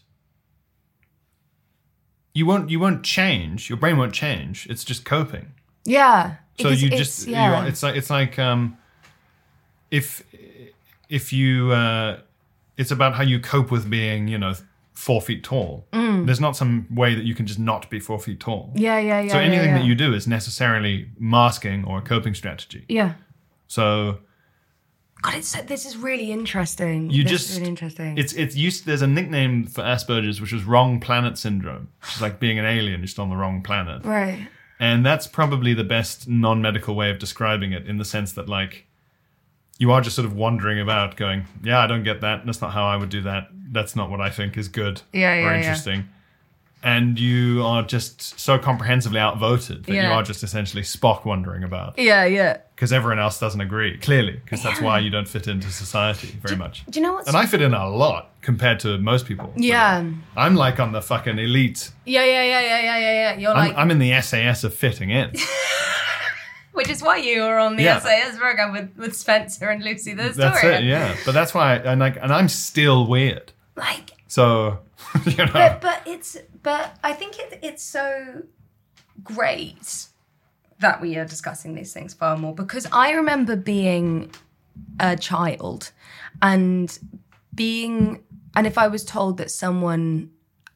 [2.33, 3.69] you won't you won't change.
[3.69, 4.67] Your brain won't change.
[4.69, 5.53] It's just coping.
[5.85, 6.35] Yeah.
[6.59, 7.61] So Because you it's- just you yeah.
[7.63, 8.77] are, it's like it's like um,
[9.91, 10.23] if
[11.09, 12.19] if you uh,
[12.77, 14.53] it's about how you cope with being you know
[14.93, 15.85] four feet tall.
[15.91, 18.71] There's not some way that you can just not be four feet tall.
[18.75, 18.79] Mm.
[18.79, 19.31] yeah, yeah, yeah.
[19.33, 19.79] so anything yeah.
[19.79, 22.85] that you do is necessarily masking or a coping strategy.
[22.87, 23.13] yeah.
[23.67, 24.19] So
[25.23, 27.09] God, it's this is really interesting.
[27.09, 28.17] you This just really interesting.
[28.17, 28.85] It's it's used.
[28.85, 33.01] There's a nickname for Asperger's, which is wrong planet syndrome, It's like being an alien
[33.01, 34.05] just on the wrong planet.
[34.05, 34.47] right.
[34.83, 38.49] And that's probably the best non medical way of describing it in the sense that,
[38.49, 38.85] like,
[39.77, 42.45] you are just sort of wandering about going, yeah, I don't get that.
[42.45, 43.47] That's not how I would do that.
[43.71, 45.57] That's not what I think is good Yeah, or yeah, yeah.
[45.59, 46.09] interesting.
[46.83, 51.97] And you are just so comprehensively outvoted that you are just essentially Spock wandering about
[51.97, 52.57] Yeah, yeah.
[52.75, 56.57] because everyone else doesn't agree, clearly, because that's why you don't fit into society very
[56.57, 56.85] much.
[56.89, 59.53] Do you know what's And I fit in a lot compared to most people.
[59.55, 60.03] Yeah.
[60.35, 61.89] I'm like on the fucking elite.
[62.05, 63.37] Yeah, yeah, yeah, yeah, yeah, yeah, yeah.
[63.39, 65.31] You're I'm, like, I'm in the SAS of fitting in.
[66.73, 67.99] which is why you were on the Yeah.
[67.99, 71.15] SAS program with, with Spencer and Lucy the That's it, yeah.
[71.25, 73.53] But that's why, and like, and I'm still weird.
[73.77, 74.79] Like, So,
[75.25, 78.43] you know, but but it's but I think it, it's so
[79.23, 80.07] great
[80.79, 84.31] that we are discussing these things far more because I remember being
[84.99, 85.91] a child
[86.41, 86.97] and
[87.53, 88.23] being
[88.55, 90.31] and if I was told that someone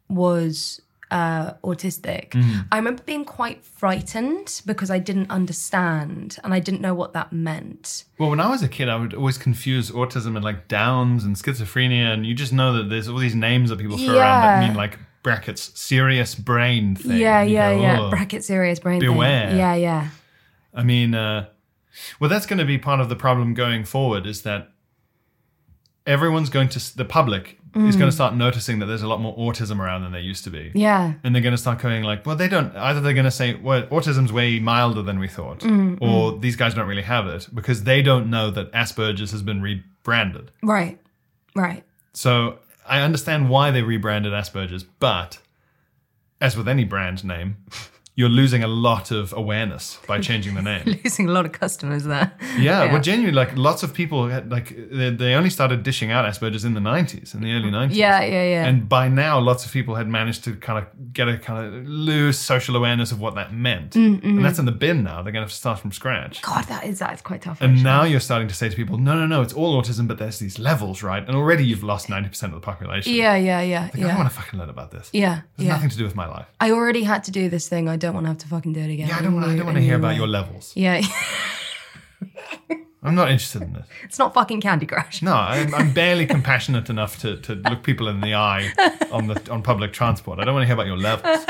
[0.09, 2.35] was uh, autistic,
[2.71, 7.31] I remember being quite frightened because I didn't understand and I didn't know what that
[7.31, 8.05] meant.
[8.17, 11.35] well, when I was a kid, I would always confuse autism and like Downs and
[11.35, 14.67] schizophrenia, and you just know that there's all these names that people throw around that
[14.67, 17.17] mean like brackets serious brain thing.
[17.17, 17.99] Yeah, yeah, go, yeah.
[18.01, 18.99] "Oh." Bracket serious brain.
[18.99, 19.11] thing.
[19.11, 19.55] Beware.
[19.55, 20.09] Yeah, yeah.
[20.73, 21.47] I mean, uh,
[22.19, 24.25] well, that's going to be part of the problem going forward.
[24.25, 24.71] Is that
[26.05, 29.35] everyone's going to the public is going to start noticing that there's a lot more
[29.37, 30.69] autism around than there used to be.
[30.69, 30.71] Mm.
[30.73, 31.13] Yeah.
[31.23, 32.75] and they're going to start going like, well, they don't.
[32.75, 36.55] Either they're going to say, well, autism's way milder than we thought, Mm, or these
[36.55, 40.51] guys don't really have it because they don't know that Asperger's has been rebranded.
[40.63, 40.97] Right.
[41.55, 41.83] Right.
[42.13, 42.57] So
[42.87, 45.39] I understand why they rebranded Asperger's, but
[46.39, 47.57] as with any brand name,
[48.17, 50.99] you're losing a lot of awareness by changing the name.
[51.03, 52.33] Losing a lot of customers there.
[52.57, 56.25] Yeah, well, genuinely, like lots of people had like they, they only started dishing out
[56.25, 57.95] Asperger's in the '90s, in the early '90s.
[57.95, 58.65] Yeah, yeah, yeah.
[58.65, 61.87] And by now, lots of people had managed to kind of get a kind of
[61.87, 63.91] loose social awareness of what that meant.
[63.91, 64.61] Mm, and that's mm.
[64.61, 65.21] in the bin now.
[65.21, 66.41] They're going to have to start from scratch.
[66.41, 67.61] God, that is that is quite tough.
[67.61, 67.83] And actually.
[67.83, 70.39] now you're starting to say to people, no, no, no, it's all autism, but there's
[70.39, 71.25] these levels, right?
[71.25, 73.13] And already you've lost 90% of the population.
[73.13, 75.09] yeah, yeah, yeah, Like, I don't want to fucking learn about this.
[75.13, 75.73] yeah, There's yeah.
[75.73, 76.47] nothing to do with my life.
[76.59, 77.89] I already had to do this thing.
[77.89, 79.07] I don't want to have to fucking do it again.
[79.07, 79.47] Yeah, I don't want.
[79.47, 80.73] I don't want to hear about your levels.
[80.75, 81.01] Yeah,
[83.03, 83.87] I'm not interested in this.
[84.03, 85.21] It's not fucking Candy Crush.
[85.21, 88.73] No, I'm, I'm barely compassionate enough to, to look people in the eye
[89.11, 90.39] on the on public transport.
[90.39, 91.45] I don't want to hear about your levels.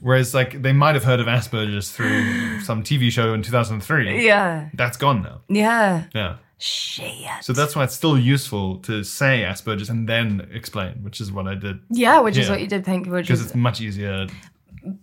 [0.00, 4.26] Whereas, like, they might have heard of Asperger's through some TV show in 2003.
[4.26, 4.68] Yeah.
[4.74, 5.40] That's gone now.
[5.48, 6.04] Yeah.
[6.14, 6.36] Yeah.
[6.58, 7.42] Shit.
[7.42, 11.46] So that's why it's still useful to say Asperger's and then explain, which is what
[11.48, 11.80] I did.
[11.88, 13.06] Yeah, which is what you did think.
[13.06, 14.26] Which Because it's much easier.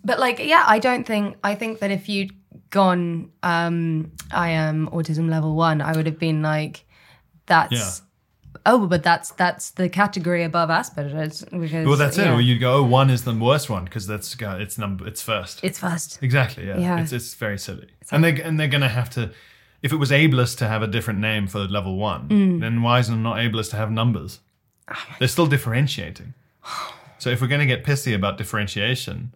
[0.03, 1.37] But like, yeah, I don't think.
[1.43, 2.31] I think that if you'd
[2.69, 6.85] gone, um, I am autism level one, I would have been like,
[7.45, 7.73] that's.
[7.73, 7.89] Yeah.
[8.65, 11.43] Oh, but that's that's the category above Asperger's.
[11.45, 12.25] Because, Well, that's it.
[12.25, 12.35] yeah.
[12.35, 15.21] Or you'd go, oh, one is the worst one because that's uh, it's number it's
[15.21, 15.61] first.
[15.63, 16.19] It's first.
[16.21, 16.67] Exactly.
[16.67, 16.77] Yeah.
[16.77, 17.01] Yeah.
[17.01, 17.87] It's it's very silly.
[18.11, 19.31] and they and they're gonna have to.
[19.81, 22.59] If it was ableist to have a different name for level one, Mm.
[22.59, 24.39] then why isn't it not ableist to have numbers?
[24.87, 26.33] Oh They're still differentiating.
[27.17, 29.35] So if we're going to get pissy about differentiation,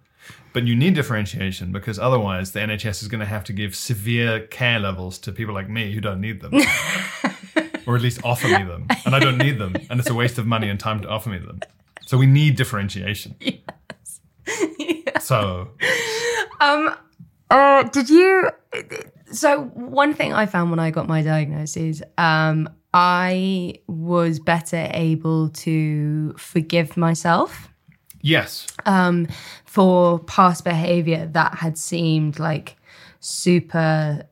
[0.54, 4.48] but you need differentiation because otherwise the NHS is going to have to give severe
[4.48, 6.54] care levels to people like me who don't need them.
[7.88, 8.88] or at least offer me them.
[9.06, 9.76] And I don't need them.
[9.90, 11.60] And it's a waste of money and time to offer me them.
[12.06, 13.36] So we need differentiation.
[14.78, 15.26] Yes.
[15.26, 15.72] So
[17.50, 18.50] Uh, did you?
[19.32, 25.50] So one thing I found when I got my diagnosis, um, I was better able
[25.50, 27.70] to forgive myself
[28.26, 28.68] yes.
[28.86, 29.28] um,
[29.66, 32.78] for past behavior that had seemed like
[33.20, 34.28] super.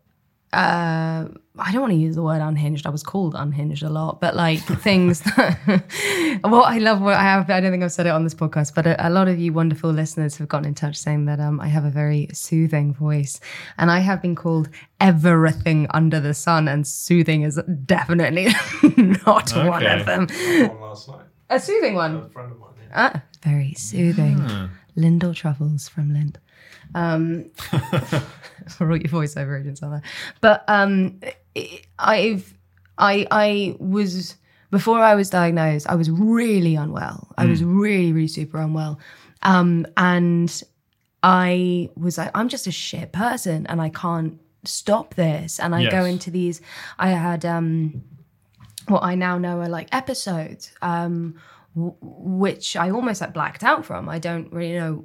[0.51, 1.27] Uh,
[1.60, 2.88] I don't want to use the word unhinged.
[2.88, 5.60] I was called unhinged a lot, but like things that.
[6.41, 8.73] what I love, what I have, I don't think I've said it on this podcast,
[8.73, 11.60] but a, a lot of you wonderful listeners have gotten in touch saying that um,
[11.60, 13.39] I have a very soothing voice,
[13.77, 18.47] and I have been called everything under the sun, and soothing is definitely
[19.25, 20.27] not one of them.
[20.27, 21.25] One last night.
[21.49, 22.15] A soothing one.
[22.15, 22.73] A friend of mine.
[22.93, 24.69] Ah, very soothing.
[24.95, 26.36] Lindor Truffles from Lindt.
[26.95, 27.49] Um,
[28.69, 30.01] for all your voiceover agents out there.
[30.41, 31.19] But um,
[31.97, 32.53] I've,
[32.97, 34.36] I, I was,
[34.69, 37.29] before I was diagnosed, I was really unwell.
[37.38, 38.99] I was really, really super unwell.
[39.41, 40.63] Um, and
[41.23, 45.60] I was like, I'm just a shit person and I can't stop this.
[45.60, 46.62] And I go into these,
[46.99, 48.03] I had, um,
[48.88, 51.36] what I now know are like episodes, um,
[51.76, 54.10] w- which I almost like blacked out from.
[54.10, 55.04] I don't really know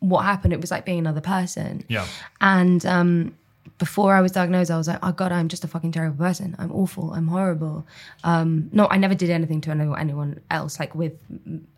[0.00, 0.52] what happened.
[0.52, 1.84] It was like being another person.
[1.88, 2.06] Yeah.
[2.40, 3.34] And um,
[3.78, 6.54] before I was diagnosed, I was like, oh God, I'm just a fucking terrible person.
[6.58, 7.12] I'm awful.
[7.14, 7.86] I'm horrible.
[8.22, 11.14] Um, no, I never did anything to any- anyone else, like with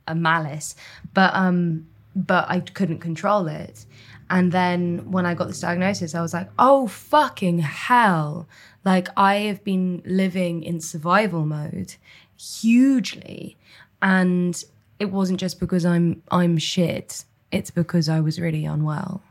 [0.06, 0.74] a malice,
[1.14, 3.86] but um, but I couldn't control it.
[4.28, 8.48] And then when I got this diagnosis, I was like, oh fucking hell!
[8.84, 11.94] Like I have been living in survival mode
[12.38, 13.56] hugely,
[14.06, 14.64] and
[14.98, 17.24] it wasn't just because I'm I'm shit.
[17.52, 19.22] It's because I was really unwell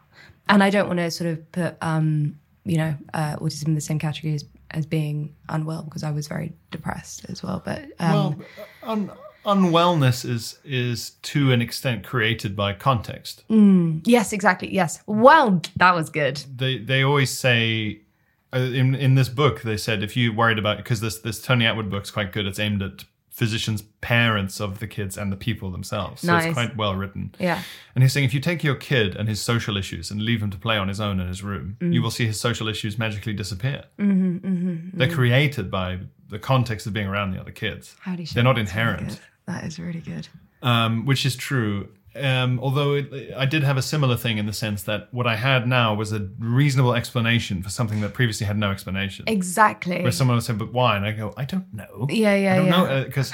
[0.49, 3.81] and I don't want to sort of put um, you know uh, autism in the
[3.81, 7.61] same category as, as being unwell because I was very depressed as well.
[7.65, 8.35] But um, Well,
[8.83, 9.11] un-
[9.45, 13.43] unwellness is is to an extent created by context.
[13.49, 14.73] yes, exactly.
[14.73, 15.01] Yes.
[15.05, 16.43] Well, that was good.
[16.55, 18.01] They they always say
[18.53, 21.65] uh, in in this book they said if you worried about because this this Tony
[21.65, 22.45] Attwood book's quite good.
[22.45, 23.05] It's aimed at
[23.36, 26.21] physicians, parents of the kids, and the people themselves.
[26.21, 26.45] So Nice.
[26.45, 27.36] it's quite well written.
[27.39, 27.62] Yeah.
[27.93, 30.50] And he's saying if you take your kid and his social issues and leave him
[30.52, 31.93] to play on his own in his room, Mm.
[31.93, 33.84] you will see his social issues magically disappear.
[34.00, 37.95] Mm-hmm, mm-hmm, They're created by the context of being around the other kids.
[38.00, 39.19] Howdy shit, They're not that's really inherent.
[39.48, 40.28] That is really good.
[40.63, 41.89] um, which is true.
[42.15, 45.36] Um, although it, I did have a similar thing in the sense that what I
[45.36, 49.25] had now was a reasonable explanation for something that previously had no explanation.
[49.28, 50.01] Exactly.
[50.01, 52.56] Where someone would say, "But why?" and I go, "I don't know." Yeah, yeah, I
[52.58, 52.71] don't yeah.
[52.71, 53.34] know because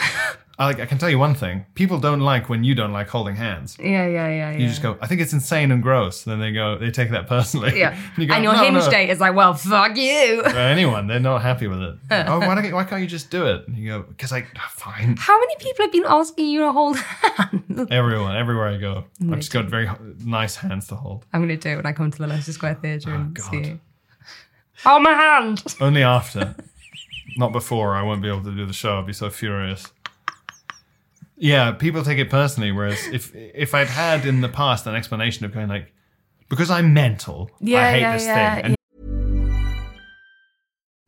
[0.62, 3.36] I, I can tell you one thing: people don't like when you don't like holding
[3.36, 3.78] hands.
[3.80, 4.58] Yeah, yeah, yeah, yeah.
[4.58, 7.28] You just go, "I think it's insane and gross." Then they go, they take that
[7.28, 7.80] personally.
[7.80, 7.98] Yeah.
[8.18, 10.44] you go, and your "No, hinge no." date is like, well, fuck you.
[10.46, 11.96] For anyone, they're not happy with it.
[12.12, 13.68] oh, why, don't, why can't you just do it?
[13.68, 15.16] And you go, because I ah, fine.
[15.18, 17.88] How many people have been asking you to hold hands?
[17.90, 19.90] Everyone, everywhere I go, I've just got very
[20.24, 21.26] nice hands to hold.
[21.34, 23.34] I'm going to do it when I come to the Leicester Square Theatre oh, and
[23.34, 23.50] God.
[23.50, 23.80] see you.
[24.84, 25.64] Hold my hand.
[25.82, 26.56] Only after,
[27.36, 27.96] not before.
[27.96, 28.98] I won't be able to do the show.
[28.98, 29.92] I'll be so furious.
[31.42, 32.72] Yeah, people take it personally.
[32.72, 35.92] Whereas if if I'd had in the past an explanation of going like,
[36.50, 38.76] because I'm mental, Yeah, I hate yeah, this yeah, thing, and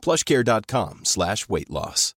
[0.00, 2.14] plushcare.com slash weight loss.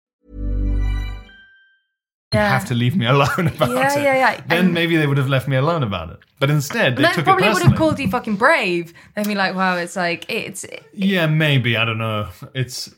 [2.34, 4.04] You have to leave me alone about Yeah, it.
[4.04, 4.32] yeah, yeah.
[4.32, 4.42] Yeah.
[4.48, 6.20] Then And- maybe they would have left me alone about it.
[6.40, 8.92] But instead, they No, took it probably would have called you fucking brave.
[9.16, 11.78] They'd be like, wow, it's like it's Yeah, maybe.
[11.78, 12.30] I don't know.
[12.56, 12.90] It's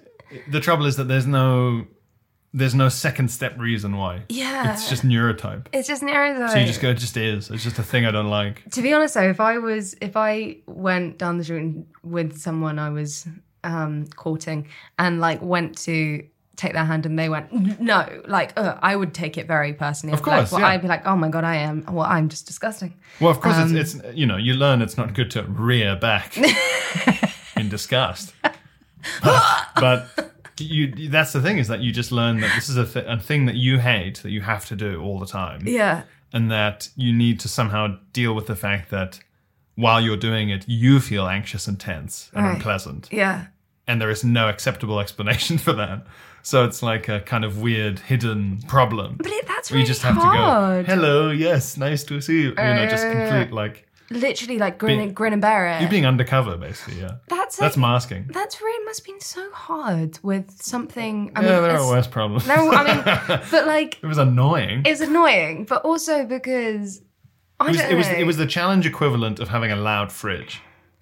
[0.49, 1.85] the trouble is that there's no
[2.53, 4.23] there's no second step reason why.
[4.29, 4.71] Yeah.
[4.71, 5.67] It's just neurotype.
[5.73, 6.51] it's just neurotype.
[6.51, 7.51] So you just go, it just is.
[7.51, 8.63] It's just a thing I don't like.
[8.71, 12.79] To be honest, though, if I was if I went down the street with someone
[12.79, 13.27] I was
[13.65, 14.67] um, courting
[14.99, 16.23] and like went to
[16.55, 17.51] take their hand and they went
[17.81, 20.13] no, like uh, I would take it very personally.
[20.13, 20.67] Of course, like, well, yeah.
[20.75, 21.83] I'd be like, oh my god, I am.
[21.91, 22.93] Well, I'm just disgusting.
[23.19, 25.95] Well, of course, Um, it's, it's you know you learn it's not good to rear
[25.97, 26.37] back
[27.57, 28.33] in disgust.
[29.21, 32.85] But, but you that's the thing is that you just learn that this is a,
[32.85, 35.61] th- a thing that you hate that you have to do all the time.
[35.65, 39.19] Yeah, and that you need to somehow deal with the fact that
[39.75, 42.55] while you're doing it, you feel anxious and tense and Right.
[42.55, 43.47] unpleasant, yeah.
[43.87, 46.05] And there is no acceptable explanation for that.
[46.43, 49.15] So it's like a kind of weird hidden problem.
[49.17, 50.85] But it, that's really you just have hard.
[50.85, 54.59] to go, "Hello, yes, nice to see you." You know, just Uh, complete like Literally,
[54.59, 55.81] like grin, Being- and grin and bear it.
[55.81, 57.01] you're being undercover, basically.
[57.01, 58.27] Yeah, that's that's like, masking.
[58.31, 61.31] That's really must have been so hard with something.
[61.35, 62.47] I yeah, mean, there are worse problems.
[62.47, 63.03] No, I mean,
[63.51, 64.83] but like it was annoying.
[64.85, 67.01] it's annoying, but also because
[67.59, 70.11] I It was, don't it was it was the challenge equivalent of having a loud
[70.11, 70.61] fridge.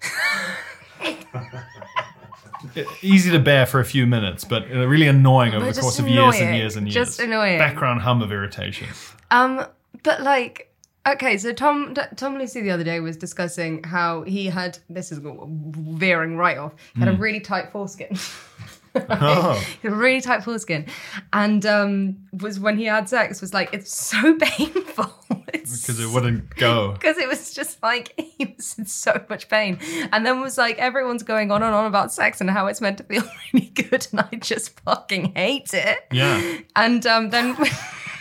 [3.02, 6.08] Easy to bear for a few minutes, but really annoying over But the course of
[6.08, 6.94] years and years and years.
[6.94, 7.58] Just annoying.
[7.58, 8.88] Background hum of irritation.
[9.30, 9.64] Um,
[10.02, 10.72] but like,
[11.06, 15.20] okay, so Tom Tom Lucy the other day was discussing how he had this is
[15.22, 16.74] veering right off.
[16.96, 18.16] Had a really tight foreskin.
[18.96, 19.62] Oh.
[19.82, 20.86] Really tight foreskin,
[21.32, 25.12] and um, was when he had sex was like it's so painful.
[25.52, 26.92] Because it wouldn't go.
[27.00, 29.78] because it was just like he was in so much pain
[30.12, 32.98] and then was like everyone's going on and on about sex and how it's meant
[32.98, 36.58] to feel really good and i just fucking hate it Yeah.
[36.76, 37.56] and um then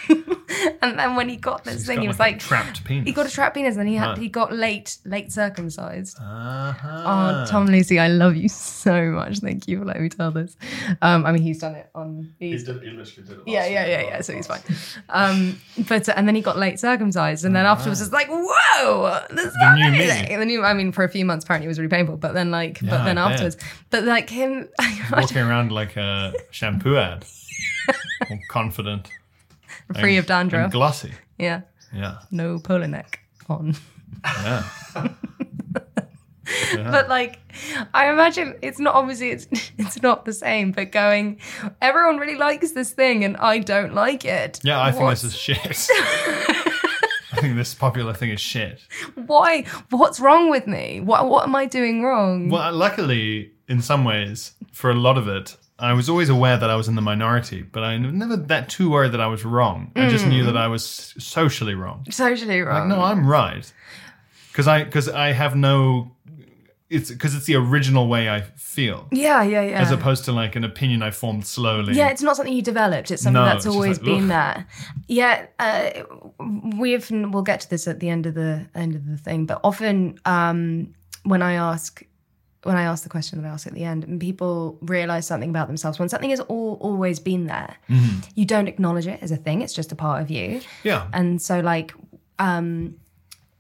[0.81, 3.05] and then when he got this He's thing got he was like like trapped penis.
[3.07, 4.15] he got a trapped penis and he had Huh.
[4.15, 7.03] he got late late circumcised Uh-huh.
[7.05, 9.39] Oh, Tom Lucy, I love you so much.
[9.39, 10.55] Thank you for letting me tell this.
[11.01, 12.33] Um, I mean, he's done it on.
[12.39, 13.91] He's, did, he literally did it yeah, last yeah, week.
[13.91, 14.21] yeah, yeah.
[14.21, 14.61] So he's fine.
[15.09, 19.21] Um, but uh, and then he got late circumcised, and then afterwards it's like, whoa,
[19.29, 20.05] this is The new me.
[20.05, 20.39] amazing.
[20.39, 22.51] The new, I mean, for a few months apparently it was really painful, but then
[22.51, 23.31] like, Yeah, but then I bet.
[23.33, 23.57] afterwards,
[23.89, 24.67] but like him,
[25.11, 27.25] Walking around like a shampoo ad.
[28.29, 29.09] All confident.
[29.99, 30.63] Free and- of dandruff.
[30.65, 31.11] And glossy.
[31.37, 31.61] yeah,
[31.93, 32.19] Yeah.
[32.31, 33.75] no polo neck on.
[34.25, 34.63] Yeah.
[36.75, 37.39] But like,
[37.93, 40.71] I imagine it's not obviously it's it's not the same.
[40.71, 41.39] But going,
[41.81, 44.59] everyone really likes this thing, and I don't like it.
[44.63, 45.57] Yeah, I think this is shit.
[47.31, 48.81] I think this popular thing is shit.
[49.15, 54.03] why what's wrong with me what what am i doing wrong Well, luckily, in some
[54.05, 57.01] ways, for a lot of it, I was always aware that I was in the
[57.01, 59.91] minority, but I never that too worried that I was wrong.
[59.95, 60.83] I just knew that I was
[61.17, 62.05] socially wrong.
[62.09, 63.71] socially Like, wrong no, I'm right,
[64.51, 66.15] because I because I have no.
[66.89, 70.55] It's because it's the original way I feel, yeah yeah yeah as opposed to like
[70.55, 71.93] an opinion I formed slowly.
[71.95, 74.23] yeah it's not something you developed it's something No, that's it's just always like, been
[74.23, 74.29] ugh.
[74.29, 74.67] there
[75.07, 75.89] yeah uh,
[76.77, 79.59] we've we'll get to this at the end of the end of the thing but
[79.63, 82.03] often um when i ask
[82.63, 85.49] when I ask the question that I ask at the end, and people realize something
[85.49, 87.75] about themselves, when something has all, always been there,
[88.35, 89.61] you don't acknowledge it as a thing.
[89.61, 90.61] It's just a part of you.
[90.83, 91.93] yeah, And so, like,
[92.39, 92.95] um,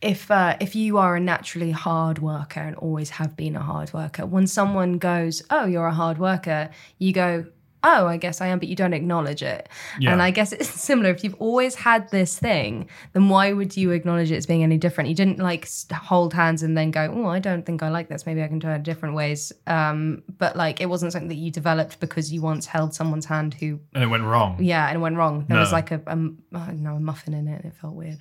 [0.01, 3.93] if uh, if you are a naturally hard worker and always have been a hard
[3.93, 7.45] worker, when someone goes, "Oh, you're a hard worker," you go,
[7.83, 9.69] "Oh, I guess I am," but you don't acknowledge it.
[9.99, 10.11] Yeah.
[10.13, 11.09] And I guess it's similar.
[11.09, 14.77] If you've always had this thing, then why would you acknowledge it as being any
[14.77, 15.09] different?
[15.09, 18.25] You didn't like hold hands and then go, "Oh, I don't think I like this.
[18.25, 21.51] Maybe I can try it different ways." Um, but like, it wasn't something that you
[21.51, 24.57] developed because you once held someone's hand who, and it went wrong.
[24.61, 25.45] yeah, and it went wrong.
[25.49, 27.63] There was like a, a, I don't know, a muffin in it.
[27.63, 28.19] and It felt weird.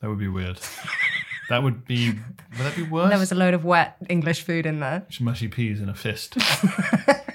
[0.00, 0.60] That would be weird.
[1.48, 2.10] that would be.
[2.12, 3.10] Would that be worse?
[3.10, 5.06] There was a load of wet English food in there.
[5.20, 6.36] Mushy peas in a fist.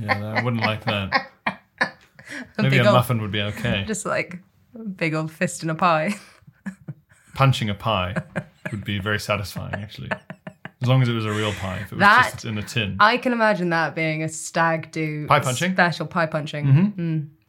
[0.00, 1.30] yeah, I wouldn't like that.
[2.58, 3.84] Maybe a ol' muffin would be okay.
[3.86, 4.38] Just like
[4.74, 6.14] a big old fist in a pie.
[7.34, 8.16] Punching a pie
[8.70, 10.10] would be very satisfying, actually.
[10.82, 11.76] As long as it was a real pie.
[11.78, 12.96] If it was That- just in a tin.
[13.00, 15.72] I can imagine that being a stag do Pie punching?
[15.72, 16.66] special pie punching,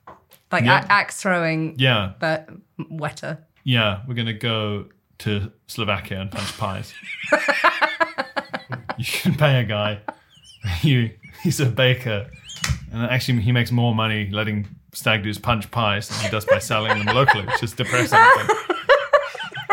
[0.08, 0.16] mm.
[0.52, 0.86] like Yeah.
[0.86, 2.14] a- axe throwing, yeah.
[2.20, 2.50] but
[2.90, 3.40] wetter.
[3.64, 4.02] Yeah.
[4.08, 4.86] We're going to go
[5.20, 6.94] to Slovakia and punch pies.
[8.98, 10.00] you can pay a guy.
[10.82, 11.12] You,
[11.44, 12.30] he's a baker.
[12.92, 16.60] And actually, he makes more money letting stag doos punch pies than he does by
[16.60, 18.20] selling them locally, which is depressing.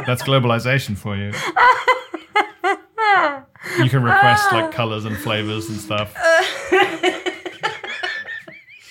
[0.06, 1.32] That's globalization for you.
[3.82, 6.14] You can request like colors and flavors and stuff.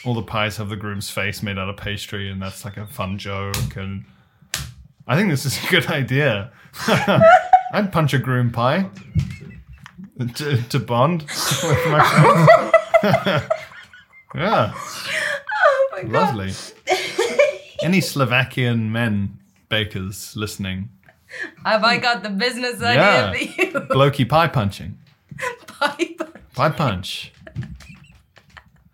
[0.03, 2.85] All the pies have the groom's face made out of pastry, and that's like a
[2.85, 3.75] fun joke.
[3.75, 4.05] And
[5.07, 6.51] I think this is a good idea.
[7.71, 8.89] I'd punch a groom pie
[10.35, 12.03] to, to bond with my
[13.01, 13.47] friends.
[14.35, 16.53] yeah, Oh my lovely.
[17.81, 19.39] Any Slovakian men
[19.69, 20.89] bakers listening?
[21.65, 23.71] Have I got the business idea for you?
[23.89, 24.97] Blokey pie punching.
[25.67, 26.33] Pie punch.
[26.53, 27.31] Pie punch.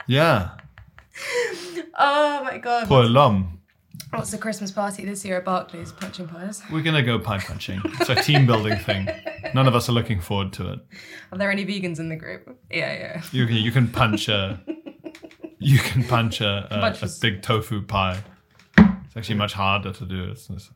[0.08, 0.52] Yeah.
[1.98, 2.88] Oh my god.
[2.88, 3.61] Poor lum.
[4.12, 5.92] What's the Christmas party this year at Barclays?
[5.94, 6.62] Punching pies.
[6.72, 7.82] We're gonna go pie punching.
[8.00, 9.08] It's a team building thing.
[9.54, 10.80] None of us are looking forward to it.
[11.32, 12.58] Are there any vegans in the group?
[12.70, 13.22] Yeah, yeah.
[13.32, 14.60] You can you can punch a
[15.60, 18.22] you can punch a, a, a big tofu pie.
[18.78, 20.26] It's actually much harder to do.
[20.32, 20.70] It's, it's-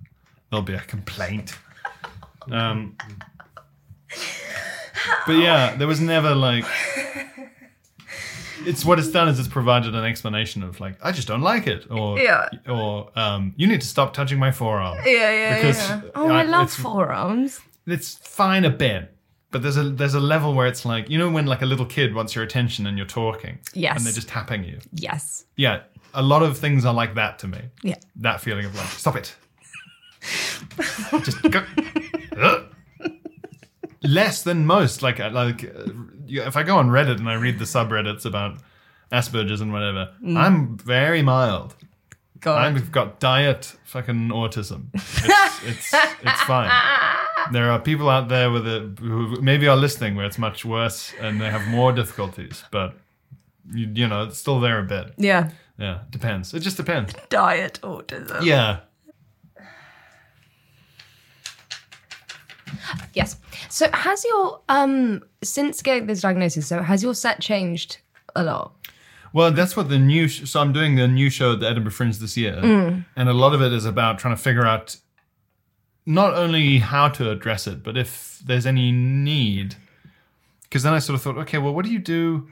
[0.50, 1.58] there'll be a complaint.
[2.52, 2.96] Um,
[5.28, 6.66] but yeah, there was never like.
[8.66, 11.68] It's what it's done is it's provided an explanation of like I just don't like
[11.68, 12.50] it or Yeah.
[12.68, 14.98] or um, you need to stop touching my forearm.
[15.06, 16.02] Yeah, yeah, Because, yeah.
[16.16, 17.60] Oh, I uh, love it's- forearms.
[17.88, 19.12] it's fine a bit
[19.52, 21.86] but there's a there's a level where it's like you know when like a little
[21.86, 23.96] kid wants your attention and you're talking Yes.
[23.98, 25.46] and they're just tapping you Yes.
[25.56, 25.82] yeah
[26.14, 27.96] a lot of things are like that to me Yeah.
[28.18, 29.36] that feeling of like stop it
[31.24, 31.64] just go
[34.04, 37.34] less than most like uh, like uh, you- if i go on reddit and i
[37.34, 38.58] read the subreddits about
[39.12, 40.38] asperger's and whatever mm.
[40.38, 41.76] i'm very mild
[42.46, 42.76] God.
[42.76, 44.86] I've got diet fucking autism.
[45.68, 46.70] It's it's it's fine.
[47.52, 51.12] There are people out there with it who maybe are listening where it's much worse
[51.20, 52.94] and they have more difficulties, but
[53.74, 55.14] you, you know it's still there a bit.
[55.18, 55.50] yeah.
[55.78, 56.54] Yeah, depends.
[56.54, 57.14] It just depends.
[57.30, 58.46] Diet autism.
[58.46, 58.82] Yeah.
[63.14, 63.38] Yes.
[63.70, 67.98] So has your um since getting this diagnosis, so has your set changed
[68.36, 68.74] a lot?
[69.34, 70.28] Well, that's what the new.
[70.28, 72.58] Sh- so I'm doing the new show at the Edinburgh Fringe this year,
[73.16, 74.98] and a lot of it is about trying to figure out
[76.06, 79.76] not only how to address it, but if there's any need.
[80.64, 82.48] Because then I sort of thought, okay, well, what do you do?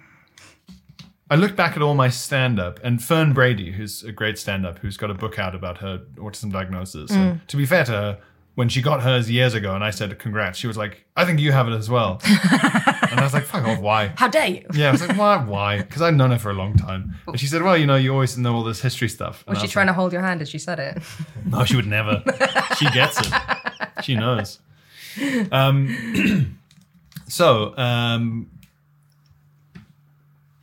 [1.29, 4.65] I looked back at all my stand up, and Fern Brady, who's a great stand
[4.65, 7.11] up, who's got a book out about her autism diagnosis.
[7.11, 8.19] And to be fair to her,
[8.55, 11.39] when she got hers years ago, and I said, congrats, she was like, I think
[11.39, 12.21] you have it as well.
[12.25, 14.13] and I was like, fuck off, why?
[14.15, 14.65] How dare you?
[14.73, 15.37] Yeah, I was like, why?
[15.43, 15.77] Why?
[15.81, 17.15] Because I'd known her for a long time.
[17.27, 19.43] And she said, well, you know, you always know all this history stuff.
[19.47, 21.01] And Was I she trying to hold your hand as she said it?
[21.45, 22.23] No, she would never.
[22.77, 23.33] she gets it.
[24.03, 24.59] She knows.
[25.51, 26.57] Um,
[27.27, 28.49] so, um,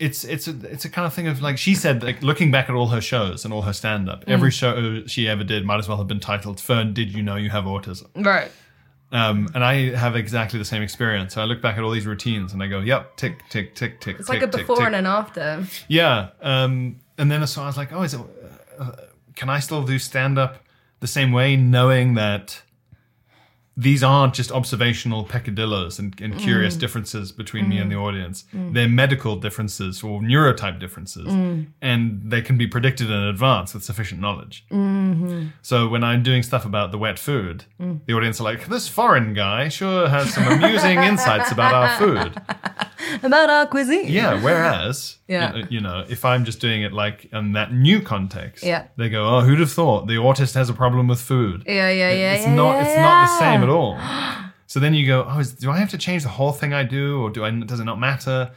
[0.01, 2.68] it's it's a it's a kind of thing of like she said like looking back
[2.68, 5.78] at all her shows and all her stand up every show she ever did might
[5.78, 8.51] as well have been titled Fern did you know you have autism Right.
[9.12, 12.07] um, and I have exactly the same experience so I look back at all these
[12.07, 14.76] routines and I go yep tick tick tick tick It's tick, like a tick, before
[14.76, 14.86] tick.
[14.86, 15.66] and an after.
[15.88, 16.30] Yeah.
[16.40, 18.20] Um, and then so I was like, oh, is it,
[18.78, 18.92] uh,
[19.36, 20.64] can I still do stand up
[21.01, 22.62] the same way, knowing that
[23.76, 26.80] these aren't just observational peccadillos and, and curious mm.
[26.80, 27.94] differences between me and mm.
[27.94, 28.44] the audience.
[28.54, 28.74] Mm.
[28.74, 31.26] They're medical differences or neurotype differences,
[31.80, 34.66] and they can be predicted in advance with sufficient knowledge.
[34.70, 35.48] Mm-hmm.
[35.62, 39.34] So when I'm doing stuff about the wet food, the audience are like, this foreign
[39.34, 42.40] guy sure has some amusing insights about our food.
[43.22, 44.08] About our cuisine.
[44.08, 44.42] Yeah.
[44.42, 45.54] Whereas, Yeah.
[45.54, 48.84] you, you know, if I'm just doing it like in that new context, Yeah.
[48.96, 52.12] they go, "Oh, who'd have thought the autist has a problem with food?" Yeah, yeah,
[52.12, 52.34] yeah.
[52.34, 52.72] it's yeah, not.
[52.76, 53.98] yeah, it's not the same at all.
[54.66, 56.84] So then you go, "Oh, is, do I have to change the whole thing I
[56.84, 57.50] do, or do I?
[57.50, 58.52] Does it not matter?"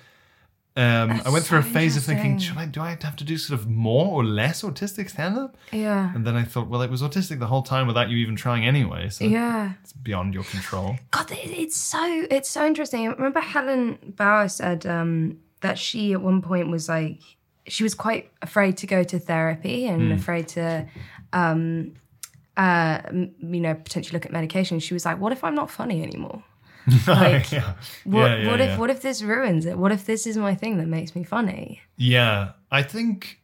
[0.75, 2.65] Um, I went through a phase of thinking, should I?
[2.65, 5.55] Do I have to do sort of more or less autistic stand up?
[5.71, 6.11] Yeah.
[6.15, 8.65] And then I thought, well, it was autistic the whole time without you even trying
[8.65, 9.09] anyway.
[9.09, 9.73] So Yeah.
[9.83, 10.95] it's beyond your control.
[11.11, 13.07] God, it's so it's so interesting.
[13.07, 17.19] I remember Helen Bauer said um, that she at one point was like
[17.67, 20.85] she was quite afraid to go to therapy and afraid to,
[21.33, 21.93] um,
[22.57, 24.79] uh, you know, potentially look at medication.
[24.79, 26.43] She was like, "What if I'm not funny anymore?
[27.07, 27.75] Like, yeah.
[28.03, 29.77] What, yeah, yeah, what if what if this ruins it?
[29.77, 31.81] What if this is my thing that makes me funny?
[31.95, 33.39] Yeah, I think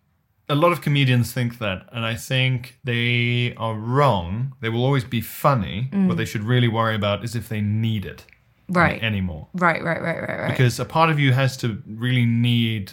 [0.49, 4.55] a lot of comedians think that, and I think they are wrong.
[4.60, 5.89] They will always be funny.
[5.93, 8.26] What they should really worry about is if they need it.
[8.72, 9.01] Right.
[9.01, 10.51] anymore Right, right, right, right, right.
[10.51, 12.91] because a part of you has to really need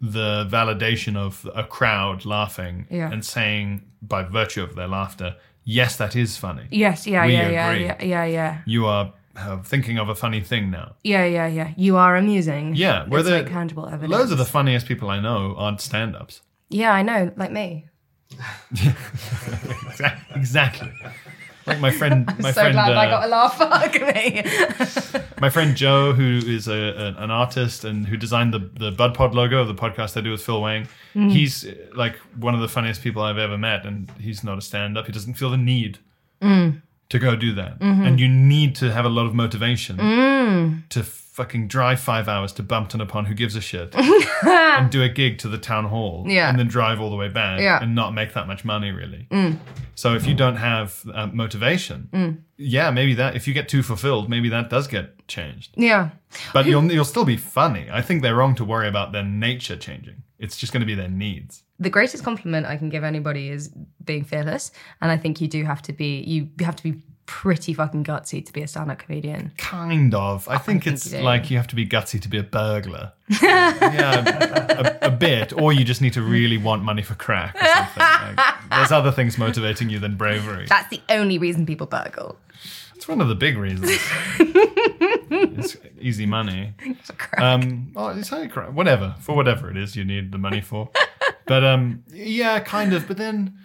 [0.00, 3.10] the validation of a crowd laughing Yeah.
[3.12, 7.50] and saying by virtue of their laughter yes that is funny yes, yeah, we yeah,
[7.50, 7.84] yeah, agree.
[7.86, 11.72] yeah, yeah, yeah, you are uh, thinking of a funny thing now yeah, yeah, yeah.
[11.76, 12.74] You are amusing.
[12.74, 14.10] yeah where the like tangible evidence.
[14.10, 16.40] loads of the funniest people i know aren't stand-ups
[16.70, 17.86] Yeah, I know, like me.
[20.34, 20.92] Exactly
[21.70, 23.56] like my friend my so friend glad I uh, got a laugh.
[23.58, 25.20] Fuck me.
[25.40, 29.34] My friend Joe, who is a, an artist and who designed the the Bud Pod
[29.34, 31.30] logo of the podcast I do with Phil Wang, Mm.
[31.32, 31.66] he's
[31.96, 35.06] like one of the funniest people I've ever met, and he's not a stand up.
[35.06, 35.98] He doesn't feel the need
[36.42, 36.82] Mm.
[37.08, 38.04] to go do that, Mm-hmm.
[38.06, 40.88] and you need to have a lot of motivation Mm.
[40.90, 41.02] to
[41.40, 43.94] fucking drive five hours to Bumpton upon who gives a shit
[44.42, 46.50] and do a gig to the town hall, Yeah.
[46.50, 47.82] and then drive all the way back, Yeah.
[47.82, 49.26] and not make that much money really.
[49.94, 52.38] So if you don't have uh, motivation, Mm.
[52.58, 55.70] yeah, maybe that if you get too fulfilled, maybe that does get changed.
[55.76, 56.10] yeah.
[56.52, 57.88] But you'll you'll still be funny.
[57.90, 60.22] I think they're wrong to worry about their nature changing.
[60.38, 61.62] It's just going to be their needs.
[61.78, 63.70] The greatest compliment I can give anybody is
[64.04, 66.94] being fearless, and I think you do have to be you have to be
[67.30, 69.52] pretty fucking gutsy to be a stand-up comedian.
[69.56, 70.48] Kind of.
[70.48, 73.12] I think think it's you like you have to be gutsy to be a burglar.
[73.40, 75.52] yeah, a, a bit.
[75.52, 78.36] Or you just need to really want money for crack or something.
[78.36, 80.66] Like, there's other things motivating you than bravery.
[80.68, 82.36] That's the only reason people burgle.
[82.96, 83.92] It's one of the big reasons.
[84.40, 86.74] it's easy money.
[86.80, 87.40] It's crack.
[87.40, 90.90] Um, oh, it's only cra- whatever for whatever it is you need the money for.
[91.46, 93.06] but um, yeah, kind of.
[93.06, 93.56] But then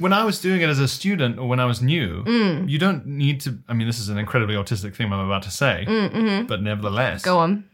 [0.00, 2.68] when I was doing it as a student or when I was new, Mm.
[2.68, 3.58] you don't need to.
[3.68, 5.84] I mean, this is an incredibly autistic thing I'm about to say,
[6.48, 7.64] but nevertheless, Mm, Go on.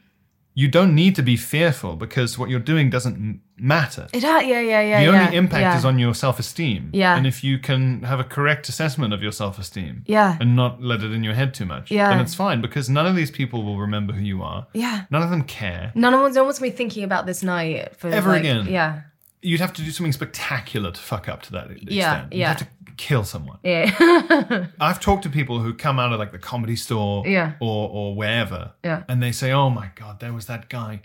[0.54, 4.06] you don't need to be fearful because what you're doing doesn't matter.
[4.12, 4.98] It, uh, yeah, yeah, yeah.
[5.00, 5.78] the yeah, only impact yeah.
[5.78, 6.90] is on your self-esteem.
[6.92, 7.16] Yeah.
[7.16, 10.04] And if you can have a correct assessment of your self-esteem.
[10.06, 10.36] Yeah.
[10.40, 11.90] And not let it in your head too much.
[11.90, 12.08] Yeah.
[12.10, 14.66] Then it's fine because none of these people will remember who you are.
[14.74, 15.02] Yeah.
[15.10, 15.92] None of them care.
[15.94, 18.66] None of no one's gonna be thinking about this night for Ever like- again.
[18.66, 19.00] Yeah.
[19.46, 21.92] You'd have to do something spectacular to fuck up to that extent.
[21.92, 23.58] Yeah, You'd have to kill someone.
[23.62, 24.66] Yeah.
[24.80, 27.52] I've talked to people who come out of like the comedy store Yeah.
[27.60, 28.72] or or wherever.
[28.84, 29.04] Yeah.
[29.08, 31.02] And they say, "Oh my god, there was that guy."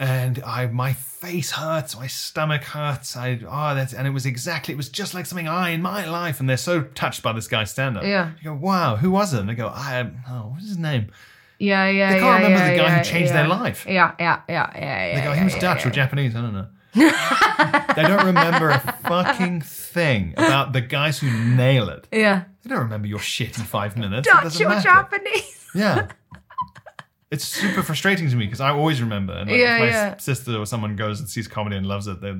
[0.00, 3.16] And I, my face hurts, my stomach hurts.
[3.16, 6.04] I, oh, that's, and it was exactly, it was just like something I in my
[6.04, 6.40] life.
[6.40, 8.02] And they're so touched by this guy's stand up.
[8.02, 8.32] Yeah.
[8.38, 9.38] You go, wow, who was it?
[9.40, 11.12] And they go, I, oh, what's his name?
[11.60, 13.42] Yeah, yeah, They can't yeah, remember yeah, the guy who changed yeah.
[13.42, 13.86] their life.
[13.88, 15.14] Yeah, yeah, yeah, yeah, yeah.
[15.14, 15.88] They go, he was yeah, Dutch yeah.
[15.88, 16.34] or Japanese.
[16.34, 16.66] I don't know.
[16.94, 22.06] They don't remember a fucking thing about the guys who nail it.
[22.12, 22.44] Yeah.
[22.62, 24.26] They don't remember your shit in five minutes.
[24.28, 24.82] Dutch or matter.
[24.82, 25.60] Japanese.
[25.74, 26.06] Yeah.
[27.32, 29.32] It's super frustrating to me because I always remember.
[29.32, 30.16] And like, Yeah, if my yeah.
[30.18, 32.32] sister or someone goes and sees comedy and loves it, they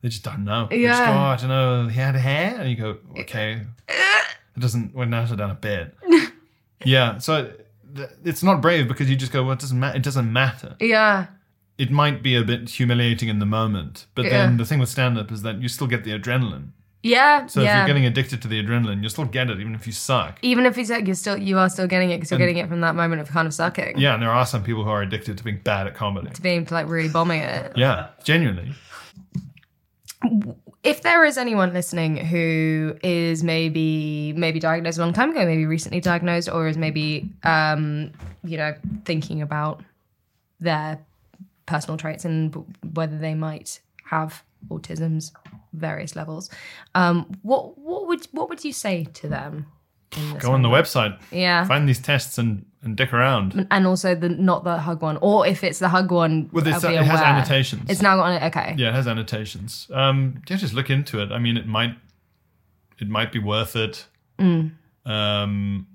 [0.00, 0.66] they just don't know.
[0.72, 0.88] Yeah.
[0.90, 2.60] just go, oh, I don't know, he had hair?
[2.60, 3.62] And you go, okay.
[4.56, 5.94] It doesn't, well, now it's down a bit.
[6.82, 7.18] yeah.
[7.18, 7.52] So
[8.24, 9.96] it's not brave because you just go, well, it doesn't matter.
[9.98, 10.76] It doesn't matter.
[10.80, 11.26] Yeah.
[11.78, 14.30] It might be a bit humiliating in the moment, but Yeah.
[14.30, 16.68] then the thing with stand up is that you still get the adrenaline.
[17.02, 17.46] Yeah.
[17.46, 19.92] So if you're getting addicted to the adrenaline, you'll still get it even if you
[19.92, 20.38] suck.
[20.42, 22.64] Even if you suck, you're still you are still getting it because you're And- getting
[22.64, 23.98] it from that moment of kind of sucking.
[23.98, 26.30] Yeah, and there are some people who are addicted to being bad at comedy.
[26.30, 27.72] To being like really bombing it.
[27.76, 28.72] Yeah, genuinely.
[30.82, 35.66] if there is anyone listening who is maybe maybe diagnosed a long time ago, maybe
[35.66, 38.10] recently diagnosed, or is maybe um,
[38.44, 38.74] you know
[39.04, 39.82] thinking about
[40.58, 40.98] their
[41.66, 42.54] personal traits and
[42.94, 45.32] whether they might have autism's
[45.72, 46.48] various levels,
[46.94, 49.66] um, what what would what would you say to them?
[50.38, 51.64] Go on the website, Yeah.
[51.66, 53.66] find these tests and, and dick around.
[53.70, 56.82] and also the not the hug one, or if it's the hug one, Well, it's,
[56.84, 57.90] I'll it has annotations.
[57.90, 58.42] It's now on it.
[58.44, 58.74] Okay.
[58.78, 59.88] yeah, it has annotations.
[59.92, 61.32] Um, yeah, just look into it.
[61.32, 61.96] I mean, it might
[62.98, 64.06] it might be worth it.
[64.38, 64.72] Mm.
[65.04, 65.86] Um,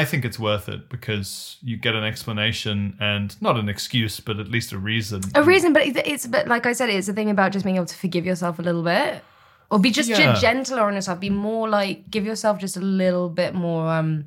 [0.00, 4.38] I think it's worth it because you get an explanation and not an excuse, but
[4.40, 5.20] at least a reason.
[5.34, 7.76] a reason, but it's, it's but like I said, it's the thing about just being
[7.76, 9.22] able to forgive yourself a little bit,
[9.70, 10.34] or be just Yeah.
[10.34, 11.20] gentler on yourself.
[11.20, 13.88] Be more like give yourself just a little bit more.
[13.98, 14.24] um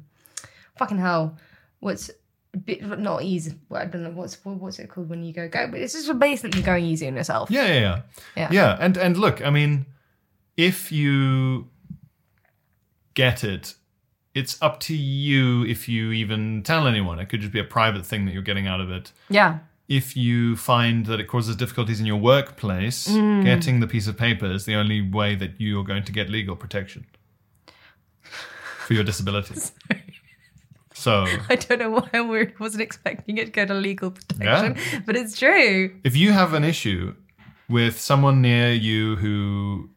[0.78, 1.36] Fucking hell,
[1.80, 2.11] what's
[2.65, 3.53] bit, not easy?
[3.72, 6.61] I don't know what's what's it called when you go go, but it's just basically
[6.61, 7.49] going easy on yourself.
[7.51, 8.01] Yeah, yeah, yeah,
[8.41, 8.49] Yeah.
[8.51, 8.78] yeah.
[8.80, 9.86] And and look, I mean,
[10.55, 11.68] if you
[13.15, 13.74] get it,
[14.40, 17.20] it's up to you if you even tell anyone.
[17.20, 19.12] It could just be a private thing that you're getting out of it.
[19.30, 19.60] Yeah.
[19.88, 23.44] If you find that it causes difficulties in your workplace, Mm.
[23.44, 26.56] getting the piece of paper is the only way that you're going to get legal
[26.56, 27.06] protection
[28.86, 29.56] for your disability.
[30.94, 32.22] So, I don't know why I
[32.60, 35.96] wasn't expecting it to go to legal protection, but it's true.
[36.04, 37.16] if you have an issue
[37.70, 39.90] with someone near you who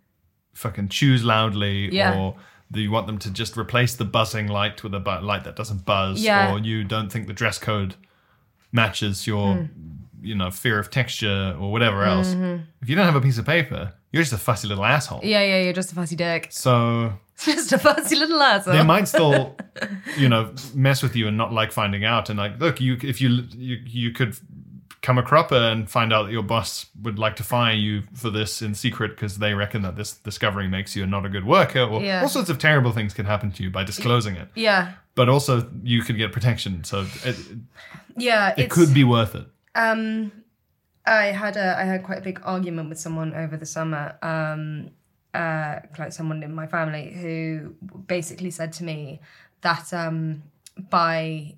[0.55, 2.19] fucking chews loudly Yeah.
[2.19, 2.37] or
[2.79, 5.85] you want them to just replace the buzzing light with a bu- light that doesn't
[5.85, 6.53] buzz, Yeah.
[6.53, 7.97] or you don't think the dress code
[8.73, 9.65] matches your, Hmm.
[10.23, 12.29] you know, fear of texture or whatever else.
[12.83, 15.19] If you don't have a piece of paper, you're just a fussy little asshole.
[15.19, 15.29] Mm-hmm.
[15.29, 16.49] Yeah, yeah, you're just a fussy dick.
[16.53, 17.13] So
[17.45, 18.75] just a fussy little asshole.
[18.75, 19.57] they might still,
[20.19, 22.29] you know, mess with you and not like finding out.
[22.29, 24.37] And like, look, you if you you you could
[25.03, 28.29] come a cropper and find out that your boss would like to fire you for
[28.29, 31.81] this in secret because they reckon that this discovery makes you not a good worker,
[31.81, 32.21] or Yeah.
[32.23, 34.49] all sorts of terrible things can happen to you by disclosing it.
[34.55, 37.37] Yeah, But also, you could get protection, so it,
[38.17, 38.55] yeah.
[38.59, 39.47] it could be worth it.
[39.75, 40.33] Um,
[41.07, 44.17] I had a I had quite a big argument with someone over the summer.
[44.23, 44.91] Um,
[45.33, 47.75] uh, like someone in my family who
[48.07, 49.21] basically said to me
[49.63, 50.43] that um,
[50.91, 51.55] by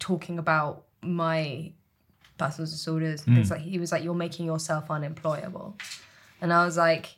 [0.00, 1.72] talking about my
[2.38, 5.76] personal disorders, and things like he was like, "You're making yourself unemployable,"
[6.40, 7.16] and I was like,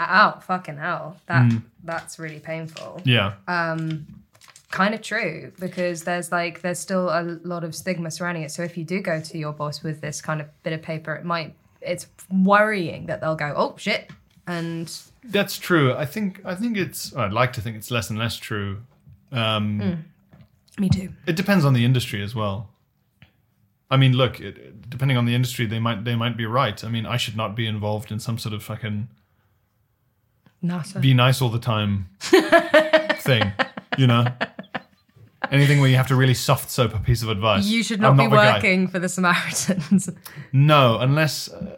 [0.00, 1.16] "Ow, fucking hell!
[1.26, 1.58] That hmm.
[1.84, 4.06] that's really painful." Yeah, um,
[4.70, 8.62] kind of true because there's like there's still a lot of stigma surrounding it so
[8.62, 11.24] if you do go to your boss with this kind of bit of paper it
[11.24, 14.10] might it's worrying that they'll go oh shit
[14.48, 14.92] and
[15.24, 15.94] that's true.
[15.94, 17.14] I think I think it's.
[17.14, 18.82] I'd like to think it's less and less true.
[19.30, 20.80] Um, hmm.
[20.80, 22.70] me too It depends on the industry as well.
[23.90, 26.82] I mean, look, it, depending on the industry, they might they might be right.
[26.84, 29.08] I mean, I should not be involved in some sort of fucking
[30.62, 33.52] nasa be nice all the time thing,
[33.96, 34.26] you know.
[35.50, 37.64] Anything where you have to really soft soap a piece of advice.
[37.64, 38.54] you should not be the guy.
[38.54, 40.10] working for the samaritans
[40.52, 41.76] No, unless, uh,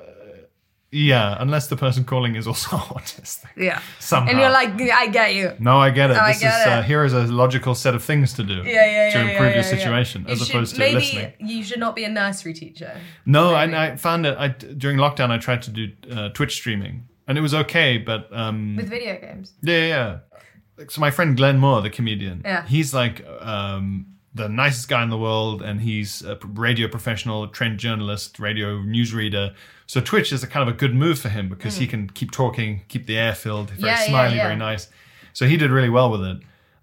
[0.93, 3.47] yeah, unless the person calling is also autistic.
[3.57, 4.30] yeah Somehow.
[4.30, 6.16] and you're like i get you No, I get it.
[6.16, 6.84] I this get is Uh, it.
[6.86, 9.61] here is a logical set of things to do yeah yeah yeah to improve yeah,
[9.61, 9.76] your yeah.
[9.76, 11.32] situation, You as should- opposed to maybe listening.
[11.38, 12.93] you should not be a nursery teacher
[13.24, 14.49] No, and I found that I
[14.82, 16.95] during lockdown I tried to do uh, Twitch streaming,
[17.28, 20.86] and it was okay, but um, with video games yeah, yeah, yeah.
[20.88, 22.66] So my friend Glenn Moore, the comedian, Yeah.
[22.66, 27.78] he's like um, the nicest guy in the world, and he's a radio professional, trend
[27.78, 29.54] journalist, radio newsreader.
[29.86, 32.30] So Twitch is a kind of a good move for him because he can keep
[32.30, 33.86] talking, keep the air filled, very Mm.
[33.86, 34.42] Yeah, yeah, smiley, yeah.
[34.44, 34.88] very nice.
[35.32, 36.38] So he did really well with it.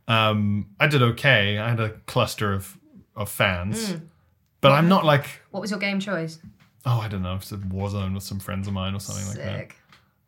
[0.09, 1.57] Um, I did okay.
[1.57, 2.77] I had a cluster of
[3.15, 4.01] of fans, Mm.
[4.61, 6.39] but I'm not like what was your game choice
[6.85, 9.37] oh, I don't know, it's a Warzone with some friends of mine or something like
[9.37, 9.71] that.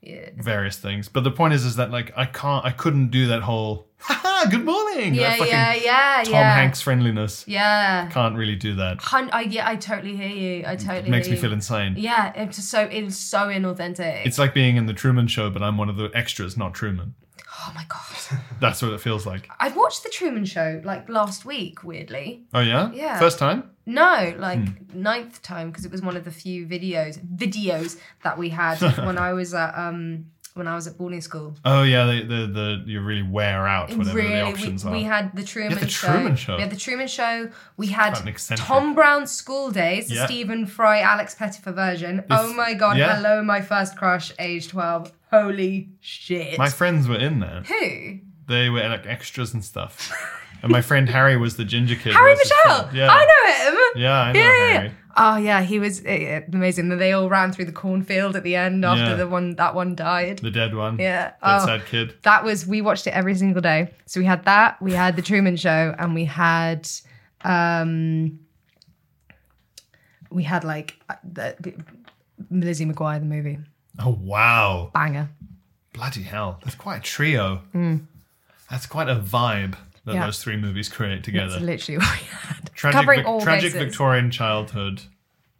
[0.01, 3.27] Yeah Various things, but the point is, is that like I can't, I couldn't do
[3.27, 7.43] that whole "haha, good morning, yeah yeah yeah Tom yeah Hanks friendliness.
[7.47, 9.01] yeah Can't really do that.
[9.01, 10.63] Hun- I, yeah, I totally hear you.
[10.65, 11.41] I totally It makes me you.
[11.41, 11.95] feel insane.
[11.97, 14.25] Yeah, it's so it's so inauthentic.
[14.25, 17.15] It's like being in the Truman Show, but I'm one of the extras, not Truman.
[17.61, 18.39] Oh my god!
[18.61, 19.49] That's what it feels like.
[19.59, 21.83] I've watched the Truman Show like last week.
[21.83, 23.19] Weirdly, Oh yeah, Yeah.
[23.19, 23.71] First time.
[23.85, 25.01] no, like Hmm.
[25.01, 29.17] ninth time because it was one of the few videos videos that we had when
[29.17, 31.55] I was at um when I was at boarding school.
[31.63, 34.93] Oh yeah, the the, the you really wear out whatever the really, options we, are.
[34.93, 36.07] we had the Truman, the show.
[36.11, 36.55] Truman Show.
[36.55, 37.49] We had the Truman Show.
[37.77, 38.15] We had.
[38.57, 40.25] Tom Brown's School Days, the Yeah.
[40.25, 42.23] Stephen Fry, Alex Pettyfer version.
[42.29, 42.97] oh my god!
[42.97, 43.15] yeah.
[43.17, 45.11] Hello, my first crush, age twelve.
[45.31, 46.57] Holy shit!
[46.57, 47.63] My friends were in there.
[47.67, 48.19] Who?
[48.47, 50.11] They were like extras and stuff.
[50.63, 52.13] and my friend Harry was the ginger kid.
[52.13, 52.89] Harry Michell.
[52.93, 54.01] Yeah, I know him.
[54.01, 54.91] Yeah, I know yeah, Harry.
[55.17, 56.89] Oh yeah, he was uh, amazing.
[56.97, 59.15] They all ran through the cornfield at the end after Yeah.
[59.15, 60.39] the one that one died.
[60.39, 60.97] The dead one.
[60.97, 61.25] Yeah.
[61.29, 61.65] Dead Oh.
[61.65, 62.15] sad kid.
[62.23, 63.91] That was we watched it every single day.
[64.05, 66.87] So we had that, we had the Truman Show, and we had
[67.43, 68.39] um
[70.31, 71.73] we had like uh, the, the
[72.65, 73.59] Lizzie McGuire the movie
[73.99, 74.91] Oh wow.
[74.93, 75.29] banger.
[75.93, 76.59] Bloody hell.
[76.63, 77.61] That's quite a trio.
[78.69, 79.75] That's quite a vibe
[80.09, 80.15] that.
[80.15, 80.25] Yeah.
[80.25, 81.51] those three movies create together.
[81.51, 82.71] That's literally what we had.
[82.73, 83.87] Tragic, Covering all tragic bases.
[83.87, 85.01] Victorian childhood.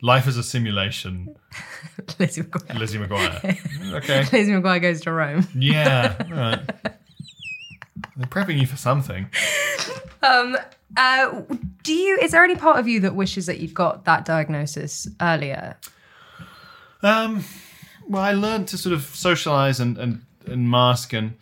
[0.02, 1.36] Life is a simulation.
[2.20, 2.80] Lizzie McGuire.
[2.80, 3.94] Lizzie McGuire.
[3.96, 4.20] okay.
[4.32, 5.48] Lizzie McGuire goes to Rome.
[5.56, 6.16] Yeah.
[6.30, 6.62] Right.
[8.16, 9.30] They're prepping you for something.
[10.22, 10.58] Um,
[10.98, 11.42] uh,
[11.84, 12.18] do you?
[12.22, 15.78] Is there any part of you that wishes that you'd got that diagnosis earlier?
[17.02, 17.44] Um,
[18.10, 21.36] well, I learned to sort of socialize and, and, and mask, and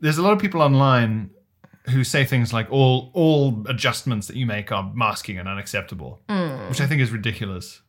[0.00, 1.30] there's a lot of people online
[1.88, 6.68] who say things like all all adjustments that you make are masking and unacceptable, mm.
[6.68, 7.80] which I think is ridiculous.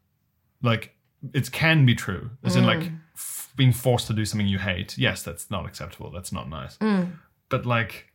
[0.64, 0.96] Like
[1.34, 2.98] it can be true, as in like mm.
[3.16, 4.98] f- being forced to do something you hate.
[4.98, 6.10] Yes, that's not acceptable.
[6.10, 6.78] That's not nice.
[6.78, 7.12] Mm.
[7.50, 8.08] But like,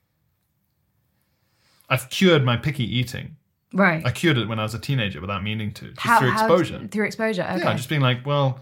[1.91, 3.37] I've cured my picky eating.
[3.73, 4.05] Right.
[4.07, 6.89] I cured it when I was a teenager without meaning to, just through exposure.
[6.91, 7.43] through exposure.
[7.43, 7.59] Okay.
[7.59, 8.61] Yeah, just being like, well,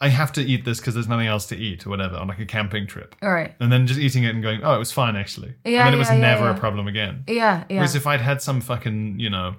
[0.00, 2.38] I have to eat this because there's nothing else to eat or whatever on like
[2.38, 3.16] a camping trip.
[3.22, 3.54] All right.
[3.60, 5.54] And then just eating it and going, oh, it was fine actually.
[5.64, 6.54] Yeah, and then it was yeah, never yeah.
[6.54, 7.24] a problem again.
[7.26, 7.64] Yeah.
[7.70, 7.76] Yeah.
[7.76, 9.56] Whereas if I'd had some fucking, you know,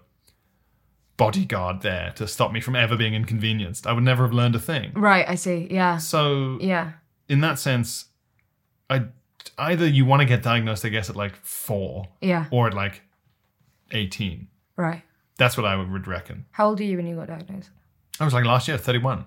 [1.18, 4.60] bodyguard there to stop me from ever being inconvenienced, I would never have learned a
[4.60, 4.92] thing.
[4.96, 5.28] right.
[5.28, 5.68] I see.
[5.72, 5.98] Yeah.
[5.98, 6.92] So Yeah.
[7.28, 8.06] in that sense,
[8.90, 9.06] I
[9.58, 12.46] either you want to get diagnosed, I guess, at like four, Yeah.
[12.52, 13.02] or at like
[13.92, 14.50] eighteen.
[14.76, 15.02] Right.
[15.38, 16.46] That's what I would reckon.
[16.52, 17.70] How old are you when you got diagnosed?
[18.20, 19.26] I was like last year, 31.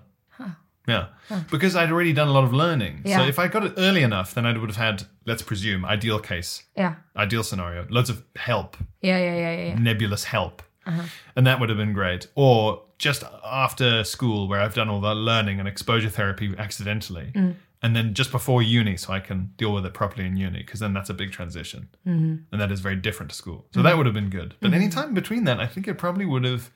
[0.87, 1.07] Yeah.
[1.51, 3.03] Because I'd already done a lot of learning.
[3.05, 6.19] So if I got it early enough, then I would have had, let's presume, ideal
[6.19, 6.95] case, Yeah.
[7.15, 9.67] ideal scenario, loads of help, Yeah, yeah, yeah, yeah.
[9.67, 9.75] yeah.
[9.79, 10.63] nebulous help.
[10.85, 11.03] Uh-huh.
[11.35, 12.27] And that would have been great.
[12.35, 17.31] Or just after school, where I've done all that learning and exposure therapy accidentally.
[17.33, 17.55] Mm.
[17.83, 20.79] And then just before uni, so I can deal with it properly in uni, because
[20.79, 21.89] then that's a big transition.
[22.05, 22.35] Mm-hmm.
[22.51, 23.65] And that is very different to school.
[23.71, 23.87] So mm-hmm.
[23.87, 24.55] that would have been good.
[24.59, 24.75] But mm-hmm.
[24.75, 26.69] any time between that, I think it probably would have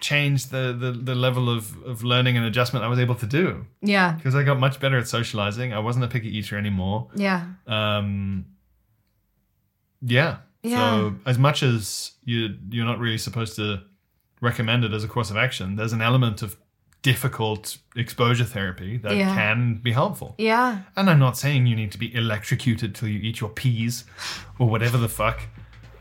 [0.00, 3.66] changed the, the, the level of, of learning and adjustment I was able to do.
[3.82, 4.12] Yeah.
[4.12, 5.72] Because I got much better at socializing.
[5.72, 7.08] I wasn't a picky eater anymore.
[7.14, 7.46] Yeah.
[7.66, 8.46] Um,
[10.02, 10.38] yeah.
[10.62, 10.76] Yeah.
[10.78, 13.82] So as much as you you're not really supposed to
[14.40, 16.56] recommend it as a course of action, there's an element of
[17.02, 19.32] difficult exposure therapy that Yeah.
[19.34, 20.34] can be helpful.
[20.38, 20.80] Yeah.
[20.96, 24.04] And I'm not saying you need to be electrocuted till you eat your peas
[24.58, 25.40] or whatever the fuck.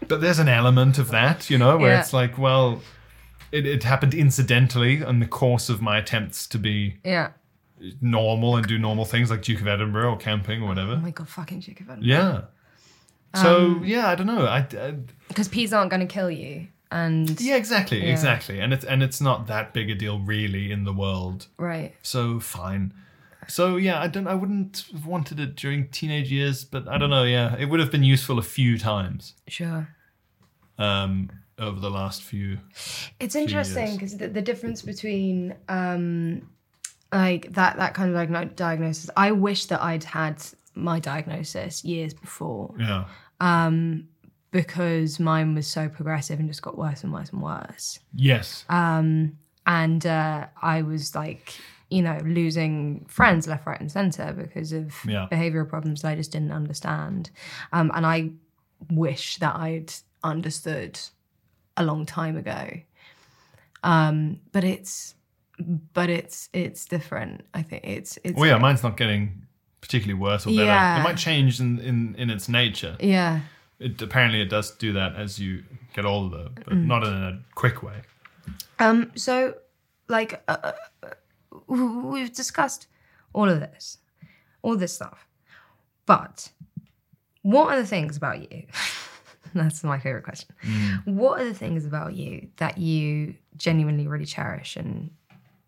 [0.08, 2.00] But there's an element of that, you know, where Yeah.
[2.02, 2.82] it's like, well,
[3.52, 7.30] it, it happened incidentally in the course of my attempts to be Yeah.
[8.02, 10.94] normal and do normal things like Duke of Edinburgh or camping or whatever.
[10.94, 12.00] Oh my god, fucking chicken fun.
[12.02, 12.42] Yeah.
[13.36, 14.46] So Um, yeah, I don't know.
[14.46, 14.96] I, I
[15.28, 18.12] Because peas aren't going to kill you, and yeah, exactly, Yeah.
[18.12, 21.48] exactly, and it's and it's not that big a deal really in the world.
[21.58, 21.94] right.
[22.02, 22.94] So fine.
[23.48, 24.28] So yeah, I don't.
[24.28, 27.24] I wouldn't have wanted it during teenage years, but I don't know.
[27.24, 29.88] Yeah, it would have been useful a few times Sure.
[30.78, 31.30] um,
[31.60, 32.60] over the last few.
[33.20, 36.50] It's interesting because the, the difference between um,
[37.14, 39.10] like that that kind of like diagnosis.
[39.16, 40.44] I wish that I'd had
[40.74, 43.06] my diagnosis years before Yeah.
[43.40, 44.10] Um,
[44.52, 48.00] because mine was so progressive and just got worse and worse and worse.
[48.14, 48.64] Yes.
[48.70, 51.54] Um, and uh, I was like,
[51.90, 55.28] you know, losing friends left, right, and center because of Yeah.
[55.32, 57.30] behavioral problems that I just didn't understand.
[57.74, 58.32] Um, and I
[58.92, 61.00] wish that I'd understood
[61.78, 62.70] a long time ago.
[63.84, 65.14] Um, but it's,
[65.94, 67.46] but it's it's different.
[67.54, 68.36] I think it's it's.
[68.38, 69.46] well, yeah, mine's not getting
[69.82, 70.66] particularly worse or better.
[70.66, 71.00] Yeah.
[71.00, 72.98] It might change in, in, in its nature.
[73.00, 73.42] Yeah.
[73.80, 75.64] It apparently it does do that as you
[75.94, 76.86] get older, but Mm.
[76.88, 78.02] not in a quick way.
[78.80, 79.12] Um.
[79.16, 79.56] So,
[80.08, 80.72] like, uh,
[81.04, 81.10] uh,
[81.68, 82.88] we've discussed
[83.34, 83.98] all of this,
[84.62, 85.28] all this stuff,
[86.06, 86.50] but
[87.42, 88.64] what are the things about you?
[89.54, 90.50] That's my favorite question.
[91.06, 95.12] What are the things about you that you genuinely really cherish and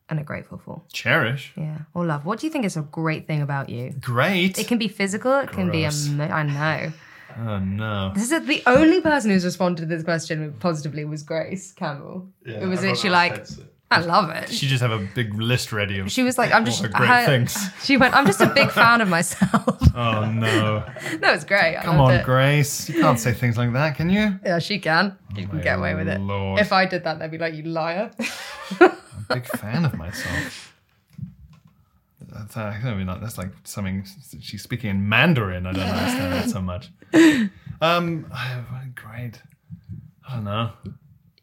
[0.09, 0.81] and are grateful for?
[0.91, 1.53] Cherish.
[1.55, 2.25] Yeah, or love.
[2.25, 3.93] What do you think is a great thing about you?
[3.99, 4.57] Great.
[4.57, 5.33] It can be physical.
[5.39, 5.85] It can be.
[5.85, 6.91] Am- I know.
[7.37, 8.11] oh no.
[8.13, 12.27] This is the only person who's responded to this question positively was Grace Campbell.
[12.45, 13.45] it was literally like,
[13.89, 14.49] I love it.
[14.49, 17.25] She just have a big list ready of She was like, I'm just her great
[17.25, 17.55] things.
[17.83, 19.81] She went, I'm just a big fan of myself.
[19.97, 20.83] Oh no.
[21.21, 21.75] That was great.
[21.75, 22.23] I Come on, it.
[22.25, 22.87] Grace.
[22.87, 24.39] You can't say things like that, can you?
[24.45, 25.17] Yeah, she can.
[25.35, 26.19] You can get away with it.
[26.21, 26.59] lord.
[26.59, 28.11] If I did that, they'd be like, you liar.
[28.79, 30.75] I'm a big fan of myself.
[32.21, 34.05] That's, uh, I don't that's like something
[34.39, 35.65] she's speaking in Mandarin.
[35.65, 36.89] I don't understand that so much.
[37.81, 39.41] Um, I have great.
[40.29, 40.71] I don't know.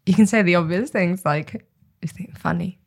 [0.07, 1.67] you can say the obvious things like,
[2.05, 2.79] you think funny.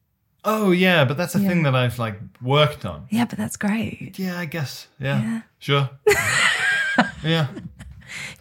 [0.46, 3.08] Oh yeah, but that's a thing that I've like worked on.
[3.10, 4.18] Yeah, but that's great.
[4.18, 4.88] Yeah, I guess.
[5.00, 5.90] Yeah, sure.
[7.24, 7.48] yeah.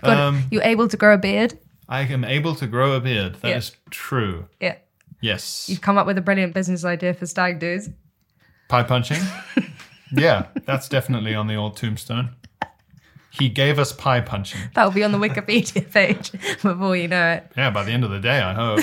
[0.02, 1.58] Um, You're able to grow a beard.
[1.88, 3.36] I am able to grow a beard.
[3.36, 3.76] That is Yeah.
[3.90, 4.48] true.
[4.60, 4.76] Yeah.
[5.20, 5.68] Yes.
[5.68, 7.88] You've come up with a brilliant business idea for stag do's.
[8.68, 9.22] Pie punching?
[10.12, 12.36] yeah, that's definitely on the old tombstone.
[13.30, 14.60] He gave us pie punching.
[14.74, 16.30] That'll be on the Wikipedia page
[16.62, 17.50] before you know it.
[17.56, 18.80] Yeah, by the end of the day, I hope.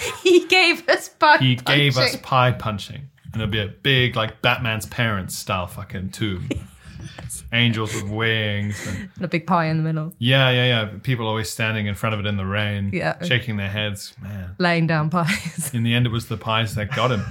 [0.22, 2.20] He gave us pie He gave us punching.
[2.22, 3.10] pie punching.
[3.32, 6.48] And it'll be a big, like, Batman's parents style fucking tomb.
[7.52, 8.86] Angels with wings.
[8.86, 10.90] And, And a big pie in the middle, yeah, yeah, yeah.
[11.02, 13.22] People always standing in front of it in the rain, Yeah.
[13.24, 14.14] shaking their heads.
[14.22, 14.54] Man.
[14.58, 15.70] laying down pies.
[15.74, 17.24] In the end, it was the pies that got him.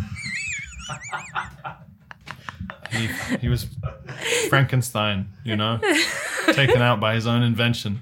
[2.92, 3.08] he,
[3.40, 3.68] he was
[4.50, 5.80] Frankenstein, you know,
[6.54, 8.02] taken out by his own invention.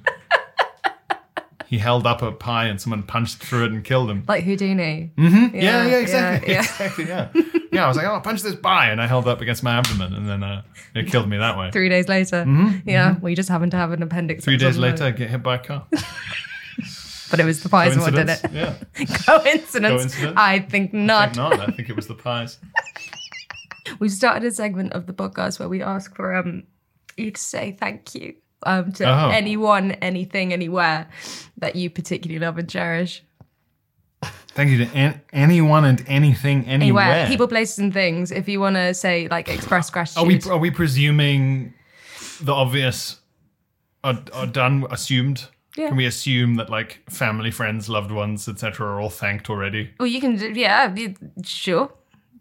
[1.69, 4.23] He held up a pie and someone punched through it and killed him.
[4.27, 5.11] like Houdini.
[5.17, 6.59] Yeah, yeah, exactly, yeah.
[6.59, 7.29] exactly, yeah.
[7.73, 10.13] Yeah, I was like, oh, punch this pie, and I held up against my abdomen,
[10.13, 10.61] and then uh,
[10.95, 11.69] it killed me that way.
[11.71, 12.45] Three days later.
[12.85, 14.41] Yeah, well, you just happened to have an appendix.
[14.41, 15.85] Mm-hmm, Three days later, I get hit by a car.
[17.29, 18.41] But it was the pies one, did it?
[18.53, 18.75] Yeah.
[18.95, 20.01] Coincidence?
[20.01, 20.33] Coincidence?
[20.37, 21.35] I think I not.
[21.35, 21.59] think not.
[21.59, 22.57] I think it was the pies.
[23.99, 26.63] We've started a segment of the podcast where we ask for um
[27.17, 29.29] you to say thank you um to Oh.
[29.29, 31.07] anyone, anything, anywhere
[31.57, 33.23] that you particularly love and cherish.
[34.49, 37.03] Thank you to an- anyone and anything anywhere.
[37.03, 38.31] Anywhere, people, places, and things.
[38.31, 41.73] If you want to say like express gratitude, Are we are we presuming
[42.41, 43.17] the obvious
[44.03, 45.47] are, are done assumed?
[45.75, 45.89] Yeah.
[45.89, 49.91] Can we assume that like family, friends, loved ones, etc., are all thanked already?
[49.99, 50.55] well, you can.
[50.55, 50.95] Yeah,
[51.43, 51.91] sure.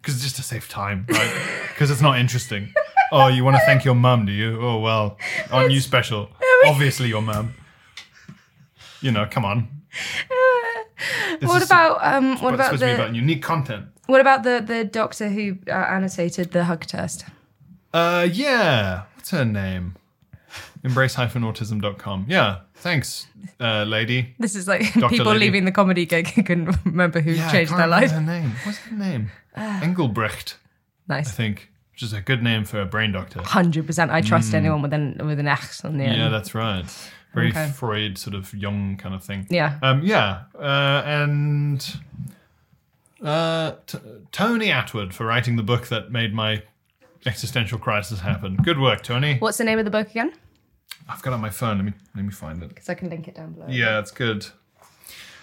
[0.01, 1.31] Because it's just to save time, right?
[1.75, 2.73] Because it's not interesting.
[3.13, 4.61] Oh, you want to thank your mum, do you?
[4.61, 5.17] Oh well,
[5.51, 6.29] aren't you special?
[6.67, 7.55] Obviously, your mum.
[9.01, 9.69] You know, come on.
[11.41, 12.37] This what is about um?
[12.39, 13.87] What about supposed to be the about unique content.
[14.07, 17.25] what about the the doctor who uh, annotated the hug test?
[17.93, 19.03] Uh, yeah.
[19.15, 19.95] What's her name?
[20.85, 22.27] Embrace-autism.com.
[22.29, 22.61] Yeah.
[22.77, 23.27] Thanks,
[23.59, 24.35] uh, lady.
[24.39, 25.09] This is like Dr.
[25.09, 25.41] people Lady.
[25.41, 28.11] leaving the comedy gig who can remember who Yeah, I changed can't their life.
[28.13, 28.53] remember Her name.
[28.65, 29.31] What's her name?
[29.83, 30.57] Engelbrecht,
[31.09, 31.17] Nice.
[31.17, 31.33] I Nice.
[31.33, 33.41] think, which is a good name for a brain doctor.
[33.41, 34.11] Hundred percent.
[34.11, 36.17] I trust anyone with an with an X on the end.
[36.17, 36.19] Mm.
[36.19, 36.85] Yeah, that's right.
[37.33, 37.71] Very Okay.
[37.71, 39.47] Freud sort of Jung kind of thing.
[39.49, 39.79] Yeah.
[39.81, 40.43] Um, yeah.
[40.55, 41.97] Uh, and
[43.23, 43.97] uh, t-
[44.31, 46.63] Tony Attwood for writing the book that made my
[47.25, 48.57] existential crisis happen.
[48.57, 49.39] Good work, Tony.
[49.39, 50.35] What's the name of the book again?
[51.09, 51.79] I've got it on my phone.
[51.79, 52.69] Let me let me find it.
[52.69, 53.69] Because I can link it down below.
[53.71, 54.47] Yeah, it's good.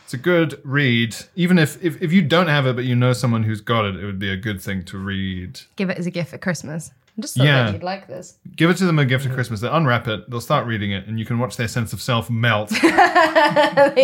[0.04, 1.16] It's a good read.
[1.36, 3.96] Even if, if if you don't have it, but you know someone who's got it,
[3.96, 5.62] it would be a good thing to read.
[5.76, 6.92] Give it as a gift at Christmas.
[7.18, 7.64] I just thought Yeah.
[7.66, 8.38] that you'd like this.
[8.56, 9.60] Give it to them a gift at Christmas.
[9.62, 10.30] They unwrap it.
[10.30, 12.90] They'll start reading it, and you can watch their sense of self melt, they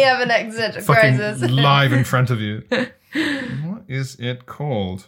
[0.02, 1.41] have an existential crisis.
[1.52, 2.64] live in front of you.
[3.66, 5.08] what is it called?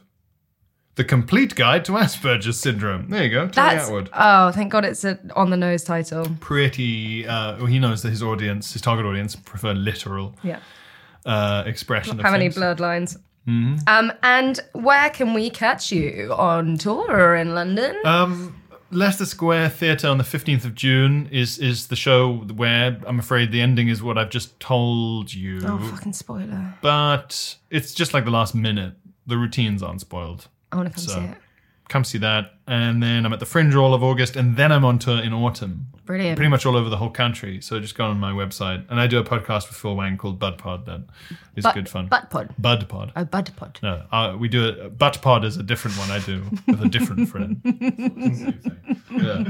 [0.95, 3.09] The Complete Guide to Asperger's Syndrome.
[3.09, 3.47] There you go.
[3.47, 4.09] Tony That's Attwood.
[4.13, 6.27] oh, thank God it's a on the nose title.
[6.41, 7.25] Pretty.
[7.25, 10.59] Uh, well, he knows that his audience, his target audience, prefer literal Yeah.
[11.25, 12.19] Uh, expression.
[12.19, 13.17] of How many bloodlines?
[13.47, 13.77] Mm-hmm.
[13.87, 17.95] Um, and where can we catch you on tour or in London?
[18.05, 18.55] Um,
[18.91, 23.51] Leicester Square Theatre on the 15th of June is is the show where I'm afraid
[23.51, 25.61] the ending is what I've just told you.
[25.65, 26.75] oh, fucking spoiler!
[26.81, 28.93] But it's just like the last minute.
[29.27, 30.47] The routines aren't spoiled.
[30.71, 31.37] I want to come So- see it.
[31.89, 32.53] Come see that.
[32.67, 35.33] And then I'm at the Fringe all of August, and then I'm on tour in
[35.33, 35.87] autumn.
[36.05, 36.35] Brilliant.
[36.37, 37.59] Pretty much all over the whole country.
[37.61, 38.85] So just go on my website.
[38.89, 41.01] And I do a podcast with Phil Wang called Bud Pod that
[41.55, 42.07] is But- good fun.
[42.07, 42.53] Bud pod.
[42.57, 43.11] Bud Pod.
[43.15, 43.79] Oh, bud pod.
[43.83, 44.97] No, uh, we do it.
[44.97, 47.61] Butt Pod is a different one I do with a different friend.
[49.11, 49.43] yeah.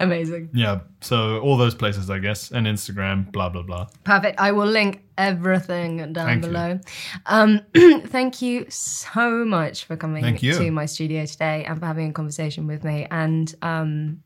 [0.00, 0.50] Amazing.
[0.52, 0.80] Yeah.
[1.00, 3.86] So all those places, I guess, and Instagram, blah blah blah.
[4.04, 4.38] Perfect.
[4.40, 6.50] I will link everything down Thank you.
[6.50, 6.80] below.
[7.26, 7.60] Um,
[8.08, 10.52] thank you so much for coming you.
[10.54, 14.22] to my studio today and for having a conversation with me and um,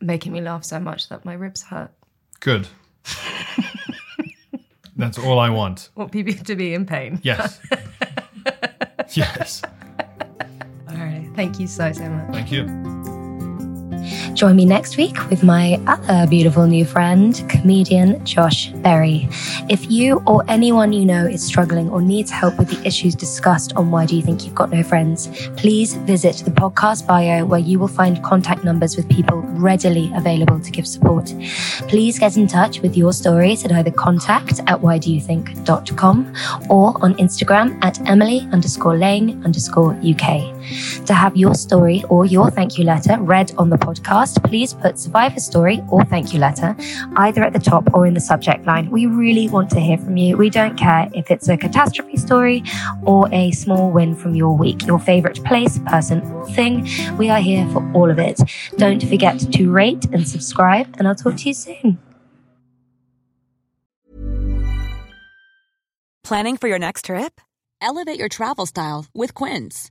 [0.00, 1.90] making me laugh so much that my ribs hurt.
[2.40, 2.68] Good.
[4.96, 5.90] That's all I want.
[5.94, 7.20] Want people to be in pain.
[7.22, 7.60] Yes.
[9.14, 9.62] yes.
[10.88, 11.30] All right.
[11.34, 12.32] Thank you so, so much.
[12.32, 13.19] Thank you.
[14.34, 19.28] Join me next week with my other beautiful new friend, comedian Josh Berry.
[19.68, 23.74] If you or anyone you know is struggling or needs help with the issues discussed
[23.74, 27.60] on Why Do You Think You've Got No Friends, please visit the podcast bio where
[27.60, 31.34] you will find contact numbers with people readily available to give support.
[31.88, 36.34] Please get in touch with your stories at either contact at whydoyouthink.com
[36.70, 40.54] or on Instagram at Emily underscore Laing underscore UK.
[41.06, 44.98] To have your story or your thank you letter read on the podcast, please put
[44.98, 46.76] survivor story or thank you letter
[47.16, 48.90] either at the top or in the subject line.
[48.90, 50.36] We really want to hear from you.
[50.36, 52.62] We don't care if it's a catastrophe story
[53.04, 56.88] or a small win from your week, your favorite place, person, or thing.
[57.16, 58.40] We are here for all of it.
[58.76, 61.98] Don't forget to rate and subscribe, and I'll talk to you soon.
[66.22, 67.40] Planning for your next trip?
[67.80, 69.90] Elevate your travel style with Quince.